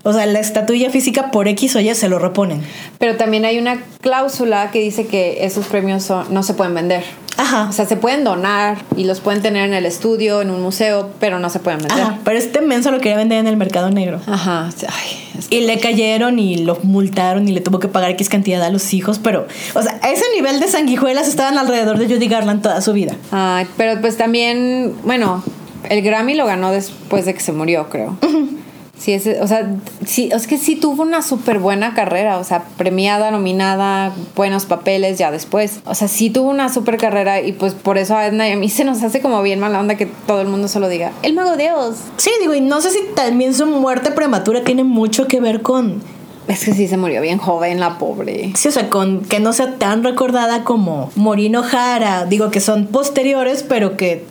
[0.02, 2.62] o sea, la estatuilla física por X o Y se lo reponen.
[2.98, 7.02] Pero también hay una cláusula que dice que esos premios son- no se pueden vender.
[7.38, 7.66] Ajá.
[7.68, 11.10] O sea, se pueden donar y los pueden tener en el estudio, en un museo,
[11.20, 12.00] pero no se pueden vender.
[12.00, 14.20] Ajá, pero este menso lo quería vender en el mercado negro.
[14.26, 14.70] Ajá.
[14.88, 18.62] Ay, es- Y le cayeron y lo multaron y le tuvo que pagar X cantidad
[18.62, 22.28] a los hijos, pero, o sea, a ese nivel de sanguijuelas estaban alrededor de Judy
[22.28, 23.14] Garland toda su vida.
[23.32, 25.42] Ay, pero pues también, bueno,
[25.88, 28.16] el Grammy lo ganó después de que se murió, creo.
[28.98, 29.70] Sí, ese, o sea,
[30.06, 35.18] sí, es que sí tuvo una súper buena carrera, o sea, premiada, nominada, buenos papeles
[35.18, 35.80] ya después.
[35.84, 38.56] O sea, sí tuvo una súper carrera y pues por eso a Edna y a
[38.56, 41.34] mí se nos hace como bien mala onda que todo el mundo solo diga, el
[41.34, 41.96] mago de Oz.
[42.16, 46.00] Sí, digo, y no sé si también su muerte prematura tiene mucho que ver con,
[46.48, 48.52] Es que sí se murió bien joven, la pobre.
[48.54, 52.86] sí, o sea, con que no sea tan recordada como Maureen O'Hara, digo que son
[52.86, 54.24] posteriores, pero que,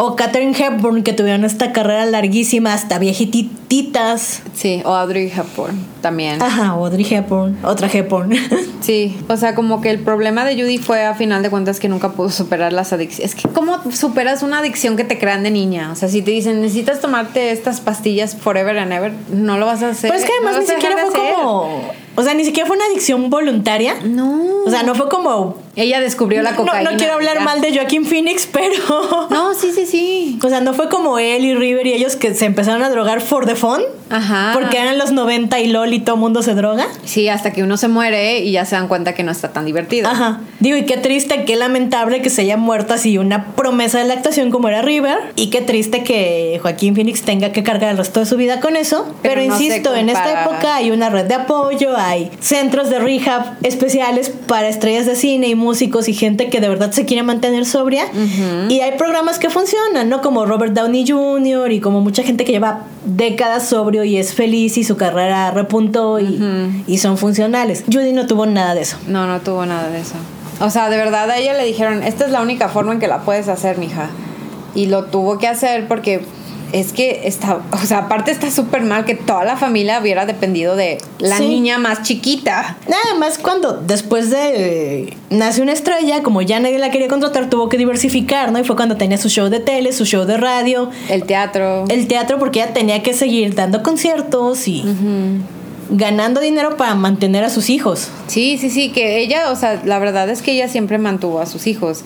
[0.00, 4.42] o Katherine Hepburn, que tuvieron esta carrera larguísima hasta viejititas.
[4.54, 6.40] Sí, o Audrey Hepburn también.
[6.40, 8.32] Ajá, Audrey Hepburn, otra Hepburn.
[8.80, 11.88] Sí, o sea, como que el problema de Judy fue a final de cuentas que
[11.88, 13.34] nunca pudo superar las adicciones.
[13.34, 15.90] Es que, ¿cómo superas una adicción que te crean de niña?
[15.92, 19.82] O sea, si te dicen necesitas tomarte estas pastillas forever and ever, no lo vas
[19.82, 20.10] a hacer.
[20.10, 21.92] Pero es que además ni siquiera fue como.
[22.14, 23.96] O sea, ni siquiera fue una adicción voluntaria.
[24.04, 24.62] No.
[24.64, 25.56] O sea, no fue como.
[25.80, 26.90] Ella descubrió la No, cocaína.
[26.90, 27.44] no quiero hablar ya.
[27.44, 29.28] mal de Joaquín Phoenix, pero.
[29.30, 30.38] No, sí, sí, sí.
[30.42, 33.20] O sea, no fue como él y River y ellos que se empezaron a drogar
[33.20, 33.80] for the fun.
[34.10, 34.52] Ajá.
[34.54, 36.86] Porque eran los 90 y LOL y todo mundo se droga.
[37.04, 39.66] Sí, hasta que uno se muere y ya se dan cuenta que no está tan
[39.66, 40.08] divertido.
[40.08, 40.40] Ajá.
[40.60, 44.14] Digo, y qué triste, qué lamentable que se haya muerto así una promesa de la
[44.14, 45.18] actuación como era River.
[45.36, 48.76] Y qué triste que Joaquín Phoenix tenga que cargar el resto de su vida con
[48.76, 49.04] eso.
[49.22, 52.98] Pero, Pero no insisto, en esta época hay una red de apoyo, hay centros de
[52.98, 57.22] rehab especiales para estrellas de cine y músicos y gente que de verdad se quiere
[57.22, 58.04] mantener sobria.
[58.68, 60.22] Y hay programas que funcionan, ¿no?
[60.22, 61.70] Como Robert Downey Jr.
[61.72, 66.18] y como mucha gente que lleva décadas sobrio y es feliz y su carrera repuntó
[66.20, 67.84] y, y son funcionales.
[67.92, 68.96] Judy no tuvo nada de eso.
[69.06, 70.14] No, no tuvo nada de eso.
[70.60, 73.08] O sea, de verdad a ella le dijeron, esta es la única forma en que
[73.08, 74.08] la puedes hacer, mija.
[74.74, 76.24] Y lo tuvo que hacer porque
[76.72, 80.76] es que está, o sea, aparte está súper mal que toda la familia hubiera dependido
[80.76, 81.48] de la Sí.
[81.48, 82.76] niña más chiquita.
[82.88, 87.48] Nada más cuando después de eh, nace una estrella, como ya nadie la quería contratar,
[87.50, 88.58] tuvo que diversificar, ¿no?
[88.58, 91.84] Y fue cuando tenía su show de tele, su show de radio, El teatro.
[91.88, 94.84] el teatro, porque ella tenía que seguir dando conciertos y
[95.90, 98.08] ganando dinero para mantener a sus hijos.
[98.26, 101.46] Sí, sí, sí, que ella, o sea, la verdad es que ella siempre mantuvo a
[101.46, 102.04] sus hijos.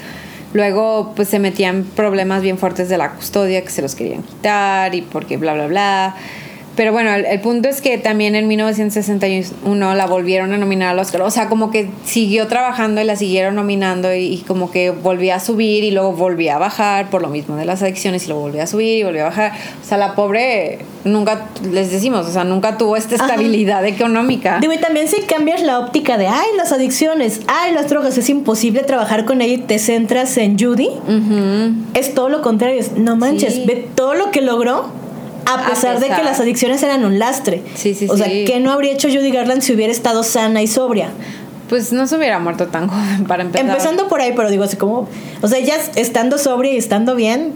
[0.53, 4.23] Luego, pues se metía en problemas bien fuertes de la custodia, que se los querían
[4.23, 6.17] quitar y porque bla, bla, bla.
[6.77, 10.99] Pero bueno, el, el punto es que también en 1961 la volvieron a nominar al
[10.99, 11.23] Oscar.
[11.23, 15.37] O sea, como que siguió trabajando y la siguieron nominando y, y como que volvía
[15.37, 18.43] a subir y luego volvía a bajar por lo mismo de las adicciones y luego
[18.43, 19.53] volvía a subir y volvía a bajar.
[19.83, 23.27] O sea, la pobre nunca, les decimos, o sea, nunca tuvo esta Ajá.
[23.27, 24.59] estabilidad económica.
[24.61, 28.29] Digo, y también si cambias la óptica de, ay, las adicciones, ay, las drogas, es
[28.31, 30.89] imposible trabajar con ella y te centras en Judy,
[31.95, 33.65] es todo lo contrario, es, no manches, Sí.
[33.67, 35.02] ve todo lo que logró.
[35.47, 37.63] A A pesar, de que las adicciones eran un lastre.
[37.75, 38.45] Sí, sí, o sea, sí.
[38.47, 41.11] ¿qué no habría hecho Judy Garland si hubiera estado sana y sobria?
[41.73, 43.67] Pues no se hubiera muerto tan joven para empezar.
[43.67, 45.09] Empezando por ahí, pero digo así como,
[45.41, 47.55] o sea, ella estando sobria y estando bien,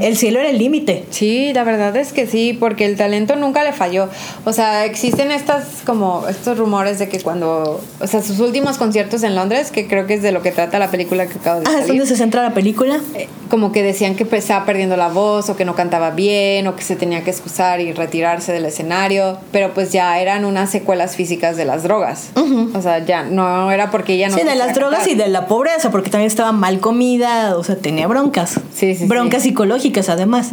[0.00, 1.04] el cielo era el límite.
[1.10, 4.08] Sí, la verdad es que sí, porque el talento nunca le falló.
[4.44, 9.22] O sea, existen estas como estos rumores de que cuando, o sea, sus últimos conciertos
[9.22, 11.66] en Londres, que creo que es de lo que trata la película que acabo de
[11.68, 12.98] Ah, es donde se centra la película.
[13.14, 16.66] eh, como que decían que pues, estaba perdiendo la voz o que no cantaba bien
[16.66, 20.70] o que se tenía que excusar y retirarse del escenario, pero pues ya eran unas
[20.70, 22.30] secuelas físicas de las drogas.
[22.74, 25.14] O sea, ya no era porque ella no sí, de las drogas cantar.
[25.14, 28.58] y de la pobreza, porque también estaba mal comida, o sea, tenía broncas.
[28.74, 29.50] Sí, sí, broncas sí.
[29.50, 30.52] psicológicas, además.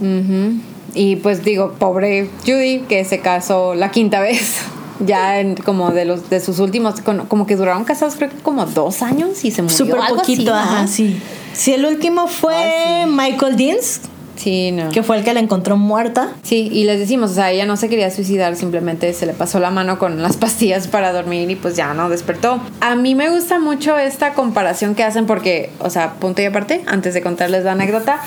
[0.94, 4.58] Y pues digo, pobre Judy, que se casó la quinta vez.
[5.06, 6.96] Ya en como de los de sus últimos,
[7.30, 9.78] como que duraron casados creo que como dos años y se murió.
[9.78, 10.58] Súper así, poquito, ¿no?
[10.58, 11.18] ajá, sí.
[11.54, 13.10] Sí, el último fue sí.
[13.10, 14.02] Michael Deans,
[14.40, 14.90] Sí, no.
[14.90, 16.30] que fue el que la encontró muerta.
[16.44, 19.60] Sí, y les decimos, o sea, ella no se quería suicidar, simplemente se le pasó
[19.60, 22.62] la mano con las pastillas para dormir y pues ya no despertó.
[22.80, 26.84] A mí me gusta mucho esta comparación que hacen porque, o sea, punto y aparte,
[26.88, 28.22] antes de contarles la anécdota,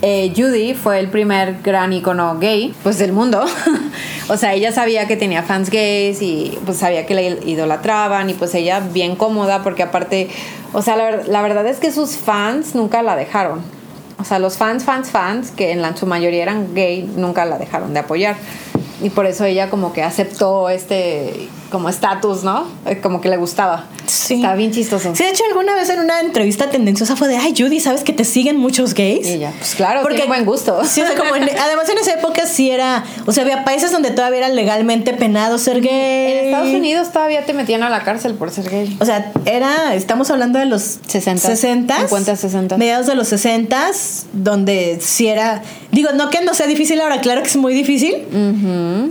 [0.00, 3.44] eh, Judy fue el primer gran icono gay, pues del mundo.
[4.28, 8.32] o sea, ella sabía que tenía fans gays y pues sabía que la idolatraban y
[8.32, 10.30] pues ella bien cómoda porque aparte,
[10.72, 13.75] o sea, la, la verdad es que sus fans nunca la dejaron.
[14.18, 17.58] O sea, los fans, fans, fans, que en la, su mayoría eran gay, nunca la
[17.58, 18.36] dejaron de apoyar.
[19.02, 22.64] Y por eso ella como que aceptó este como estatus, ¿no?
[22.86, 23.84] Eh, Como que le gustaba.
[24.06, 24.36] Sí.
[24.36, 25.14] Estaba bien chistoso.
[25.14, 28.14] Sí, de hecho, alguna vez en una entrevista tendenciosa fue de, ay, Judy, ¿sabes que
[28.14, 29.26] te siguen muchos gays?
[29.26, 30.82] Y ella, pues claro, tiene buen gusto.
[30.86, 33.92] Sí, o sea, como en- además en esa época sí era, o sea, había países
[33.92, 36.32] donde todavía era legalmente penado ser gay.
[36.38, 38.96] En Estados Unidos todavía te metían a la cárcel por ser gay.
[39.00, 42.76] O sea, era, estamos hablando de los 60, 60, 50, 60.
[42.78, 43.90] mediados de los 60,
[44.32, 45.62] donde sí era,
[45.92, 48.14] digo, no que no sea difícil ahora, claro que es muy difícil,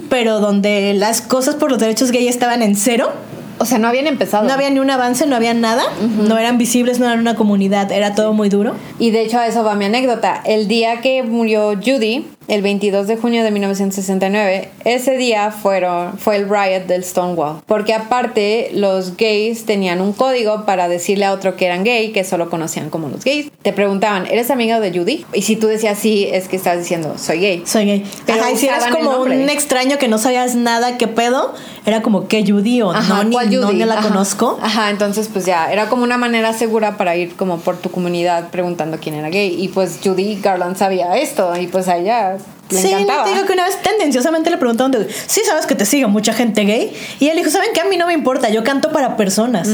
[0.09, 3.11] pero donde las cosas por los derechos gay estaban en cero,
[3.57, 4.45] O sea, no habían empezado.
[4.45, 5.83] no había ni un avance, no había nada,
[6.27, 8.75] no eran visibles, no eran una comunidad, era todo muy duro.
[8.99, 10.41] Y de hecho a eso va mi anécdota.
[10.45, 16.35] El día que murió Judy, el 22 de junio de 1969, ese día fueron, fue
[16.35, 17.61] el riot del Stonewall.
[17.65, 22.23] Porque aparte los gays tenían un código para decirle a otro que eran gay, que
[22.23, 23.51] solo conocían como los gays.
[23.61, 25.25] Te preguntaban, ¿eres amiga de Judy?
[25.33, 27.63] Y si tú decías sí, es que estás diciendo, soy gay.
[27.65, 28.05] Soy gay.
[28.25, 31.53] Pero Ajá, y si eras como un extraño que no sabías nada qué pedo,
[31.85, 33.85] era como que Judy o Ajá, no, ni, ¿cuál no, Judy?
[33.85, 34.07] la Ajá.
[34.09, 34.59] conozco.
[34.61, 38.49] Ajá, entonces pues ya, era como una manera segura para ir como por tu comunidad
[38.49, 39.55] preguntando quién era gay.
[39.59, 42.34] Y pues Judy Garland sabía esto y pues a ella
[42.69, 43.23] le sí, encantaba.
[43.25, 46.33] te digo que una vez tendenciosamente le preguntaron, de, sí sabes que te sigue mucha
[46.33, 46.93] gente gay.
[47.19, 47.81] Y él dijo, ¿saben qué?
[47.81, 49.69] A mí no me importa, yo canto para personas.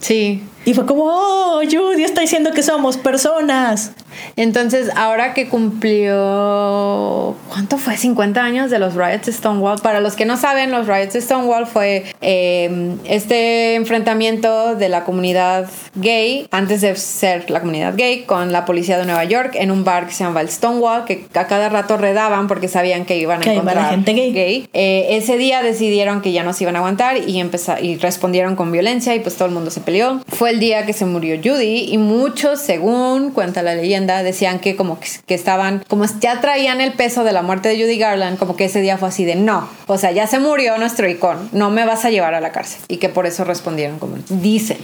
[0.00, 3.92] Sí, Y fue como, oh, Judy está diciendo que somos personas.
[4.36, 7.96] Entonces, ahora que cumplió, ¿cuánto fue?
[7.96, 9.80] 50 años de los riots de Stonewall.
[9.80, 15.04] Para los que no saben, los riots de Stonewall fue eh, este enfrentamiento de la
[15.04, 19.70] comunidad gay, antes de ser la comunidad gay, con la policía de Nueva York en
[19.70, 23.18] un bar que se llama el Stonewall, que a cada rato redaban porque sabían que
[23.18, 24.68] iban a Que iba la encontrar gente gay.
[24.72, 27.40] Eh, ese día decidieron que ya no se iban a aguantar y,
[27.82, 30.20] y respondieron con violencia y pues todo el mundo se peleó.
[30.28, 34.76] Fue el día que se murió Judy y muchos, según cuenta la leyenda, decían que
[34.76, 38.38] como que, que estaban, como ya traían el peso de la muerte de Judy Garland,
[38.38, 41.48] como que ese día fue así de no, o sea, ya se murió nuestro icon,
[41.52, 42.80] no me vas a llevar a la cárcel.
[42.88, 44.78] Y que por eso respondieron como dicen.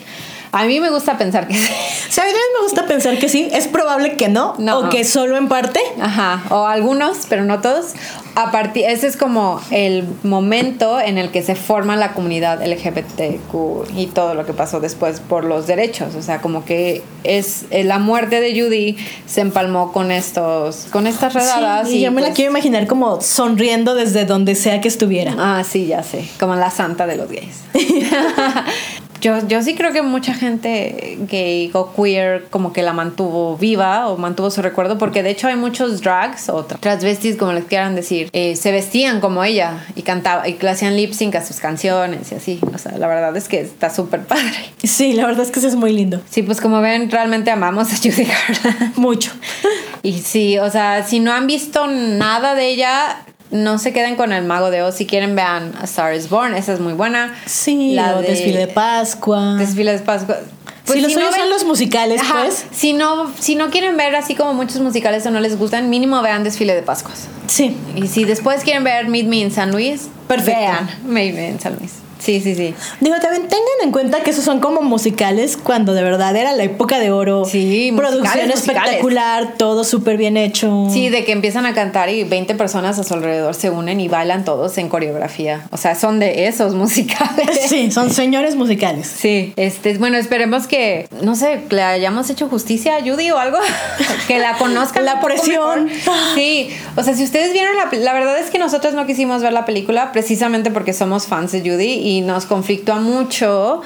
[0.53, 1.73] A mí me gusta pensar que sí.
[2.09, 3.49] Sea, a mí también me gusta pensar que sí.
[3.53, 4.55] Es probable que no.
[4.59, 4.79] No.
[4.81, 5.81] O que solo en parte.
[6.01, 7.93] Ajá, o algunos, pero no todos.
[8.35, 13.97] A partir, ese es como el momento en el que se forma la comunidad LGBTQ
[13.97, 16.15] y todo lo que pasó después por los derechos.
[16.15, 21.07] O sea, como que es eh, la muerte de Judy se empalmó con estos, con
[21.07, 21.89] estas redadas.
[21.89, 25.35] Sí, y yo me la pues- quiero imaginar como sonriendo desde donde sea que estuviera.
[25.39, 27.63] Ah, sí, ya sé, como la santa de los gays.
[29.27, 34.07] Yo, yo sí creo que mucha gente gay o queer como que la mantuvo viva
[34.09, 37.65] o mantuvo su recuerdo porque de hecho hay muchos drags o tra- transvestis como les
[37.65, 41.45] quieran decir eh, se vestían como ella y cantaba y le hacían lip sync a
[41.45, 44.53] sus canciones y así o sea la verdad es que está súper padre
[44.85, 46.21] Sí, la verdad es que eso es muy lindo.
[46.31, 49.33] sí pues como ven realmente amamos a Judy Garland Mucho.
[50.05, 54.33] y sí, o sea, si no han visto nada de ella, no se queden con
[54.33, 54.95] el Mago de Oz.
[54.97, 57.35] Si quieren, vean A Star is Born, esa es muy buena.
[57.47, 59.55] Sí, La o de- Desfile de Pascua.
[59.57, 60.37] Desfile de Pascua.
[60.85, 62.65] Pues sí, los si no suyos son ven- los musicales, Ajá, pues.
[62.71, 66.23] Si no, si no quieren ver así como muchos musicales o no les gustan, mínimo
[66.23, 67.27] vean Desfile de Pascuas.
[67.49, 67.77] Sí.
[67.97, 70.61] Y si después quieren ver Meet Me in San Luis, Perfecto.
[70.61, 71.95] vean Meet Me in San Luis.
[72.27, 72.75] Sí, sí, sí.
[73.01, 76.65] Digo, también tengan en cuenta que esos son como musicales cuando de verdad era la
[76.65, 77.45] época de oro.
[77.45, 78.83] Sí, Producción musicales, musicales.
[78.83, 80.89] espectacular, todo súper bien hecho.
[80.93, 84.09] Sí, de que empiezan a cantar y 20 personas a su alrededor se unen y
[84.09, 85.69] bailan todos en coreografía.
[85.71, 87.61] O sea, son de esos musicales.
[87.69, 89.07] Sí, son señores musicales.
[89.07, 93.59] Sí, este, bueno, esperemos que, no sé, le hayamos hecho justicia a Judy o algo,
[94.27, 95.05] que la conozcan.
[95.05, 95.89] La presión.
[96.35, 99.53] Sí, o sea, si ustedes vieron la, la verdad es que nosotros no quisimos ver
[99.53, 103.83] la película precisamente porque somos fans de Judy y nos conflictúa mucho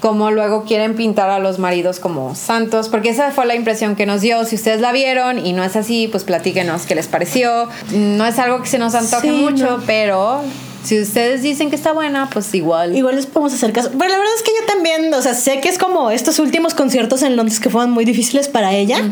[0.00, 4.06] como luego quieren pintar a los maridos como santos, porque esa fue la impresión que
[4.06, 4.44] nos dio.
[4.46, 7.68] Si ustedes la vieron y no es así, pues platíquenos qué les pareció.
[7.92, 9.82] No es algo que se nos antoje Sí, mucho, no.
[9.86, 10.40] pero
[10.82, 12.96] si ustedes dicen que está buena, pues igual.
[12.96, 13.90] Igual les podemos hacer caso.
[13.90, 16.72] Pero la verdad es que yo también, o sea, sé que es como estos últimos
[16.72, 19.02] conciertos en Londres que fueron muy difíciles para ella.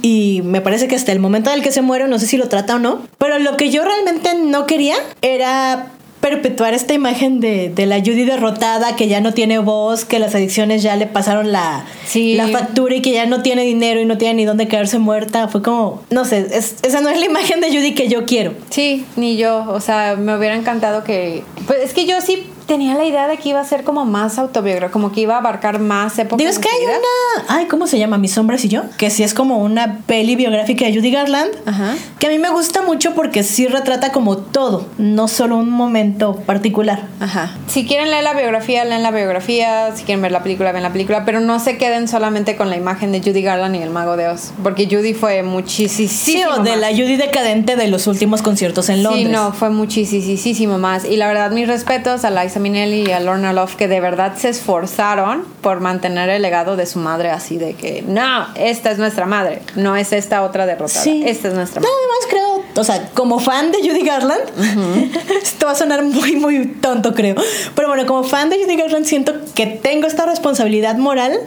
[0.00, 2.38] Y me parece que hasta el momento en el que se muere, no sé si
[2.38, 3.02] lo trata o no.
[3.18, 5.88] Pero lo que yo realmente no quería era
[6.22, 10.34] perpetuar esta imagen de, de la Judy derrotada, que ya no tiene voz, que las
[10.34, 12.34] adicciones ya le pasaron la, Sí.
[12.36, 15.48] la factura y que ya no tiene dinero y no tiene ni dónde quedarse muerta.
[15.48, 18.54] Fue como, no sé, es- esa no es la imagen de Judy que yo quiero.
[18.70, 19.64] Sí, ni yo.
[19.68, 21.42] O sea, me hubiera encantado que.
[21.66, 24.38] Pues es que yo sí tenía la idea de que iba a ser como más
[24.38, 26.38] autobiográfico, como que iba a abarcar más épocas.
[26.38, 27.54] Digo, es que hay una.
[27.54, 28.16] Ay, ¿cómo se llama?
[28.16, 28.84] Mis sombras y yo.
[28.96, 31.50] Que sí es como una peli biográfica de Judy Garland.
[31.66, 31.96] Ajá.
[32.18, 36.36] Que a mí me gusta mucho porque sí retrata como todo, no solo un momento
[36.46, 37.02] particular.
[37.20, 37.54] Ajá.
[37.66, 39.94] Si quieren leer la biografía, leen la biografía.
[39.94, 41.26] Si quieren ver la película, ven la película.
[41.26, 44.28] Pero no se queden solamente con la imagen de Judy Garland y el Mago de
[44.28, 44.52] Oz.
[44.62, 46.08] Porque Judy fue muchísimo.
[46.08, 46.80] Sí, o de más.
[46.80, 49.26] la Judy decadente de los últimos conciertos en Londres.
[49.26, 51.04] Sí, no, fue muchísimo más.
[51.04, 54.48] Y la verdad, mis respetos a Liza Y a Lorna Love, que de verdad se
[54.50, 59.26] esforzaron por mantener el legado de su madre así de que, no, esta es nuestra
[59.26, 61.22] madre, no es esta otra derrotada, Sí.
[61.26, 61.98] esta es nuestra No, madre.
[62.00, 64.42] además creo, o sea, como fan de Judy Garland,
[65.42, 67.34] esto va a sonar muy, muy tonto, creo.
[67.74, 71.38] Pero bueno, como fan de Judy Garland, siento que tengo esta responsabilidad moral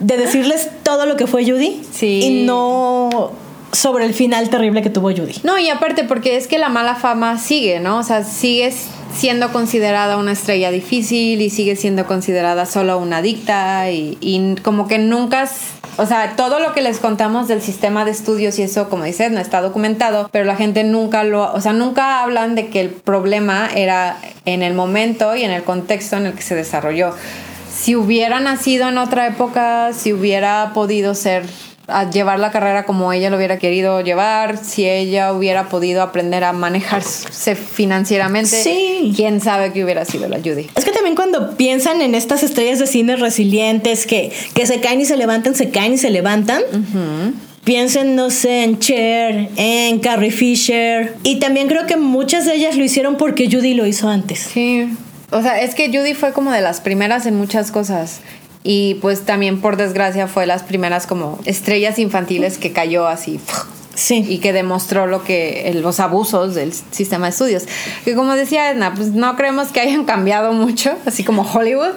[0.00, 2.20] de decirles todo lo que fue Judy Sí.
[2.22, 3.32] y no
[3.72, 5.40] sobre el final terrible que tuvo Judy.
[5.42, 7.98] No, y aparte porque es que la mala fama sigue, ¿no?
[7.98, 8.72] O sea, sigue
[9.16, 14.98] siendo considerada una estrella difícil y sigue siendo considerada solo una adicta y, como que
[14.98, 15.48] nunca...
[15.96, 19.30] O sea, todo lo que les contamos del sistema de estudios y eso, como dices,
[19.30, 21.52] no está documentado, pero la gente nunca lo...
[21.52, 25.62] O sea, nunca hablan de que el problema era en el momento y en el
[25.62, 27.14] contexto en el que se desarrolló.
[27.72, 31.44] Si hubiera nacido en otra época, si hubiera podido ser
[31.86, 36.42] a llevar la carrera como ella lo hubiera querido llevar, si ella hubiera podido aprender
[36.44, 39.12] a manejarse financieramente, Sí.
[39.14, 40.68] quién sabe qué hubiera sido la Judy.
[40.74, 45.00] Es que también cuando piensan en estas estrellas de cine resilientes que, que se caen
[45.00, 46.62] y se levantan, se caen y se levantan.
[47.64, 51.14] Piensen, no sé, en Cher, en Carrie Fisher.
[51.22, 54.38] Y también creo que muchas de ellas lo hicieron porque Judy lo hizo antes.
[54.52, 54.88] Sí.
[55.30, 58.20] O sea, es que Judy fue como de las primeras en muchas cosas.
[58.64, 63.38] Y pues también por desgracia fue las primeras como estrellas infantiles que cayó así
[63.94, 64.24] Sí.
[64.28, 67.62] y que demostró lo que los abusos del sistema de estudios.
[68.04, 71.92] Que como decía Edna, pues no creemos que hayan cambiado mucho, así como Hollywood,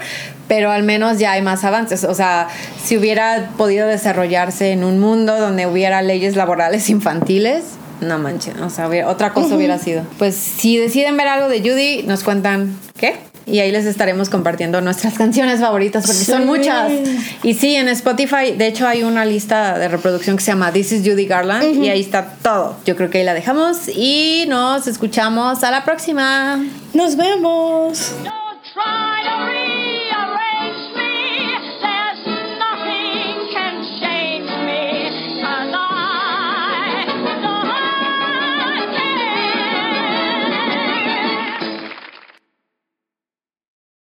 [0.47, 2.03] pero al menos ya hay más avances.
[2.03, 2.49] O sea,
[2.85, 7.63] si hubiera podido desarrollarse en un mundo donde hubiera leyes laborales infantiles,
[7.99, 10.03] no manches, o sea, hubiera- otra cosa hubiera sido.
[10.19, 13.15] Pues si deciden ver algo de Judy, nos cuentan qué.
[13.47, 16.91] Y ahí les estaremos compartiendo nuestras canciones favoritas, porque son muchas.
[17.43, 20.91] Y sí, en Spotify, de hecho, hay una lista de reproducción que se llama This
[20.91, 22.75] is Judy Garland, y ahí está todo.
[22.85, 26.63] Yo creo que ahí la dejamos y nos escuchamos a la próxima.
[26.93, 28.11] Nos vemos.
[28.23, 28.47] No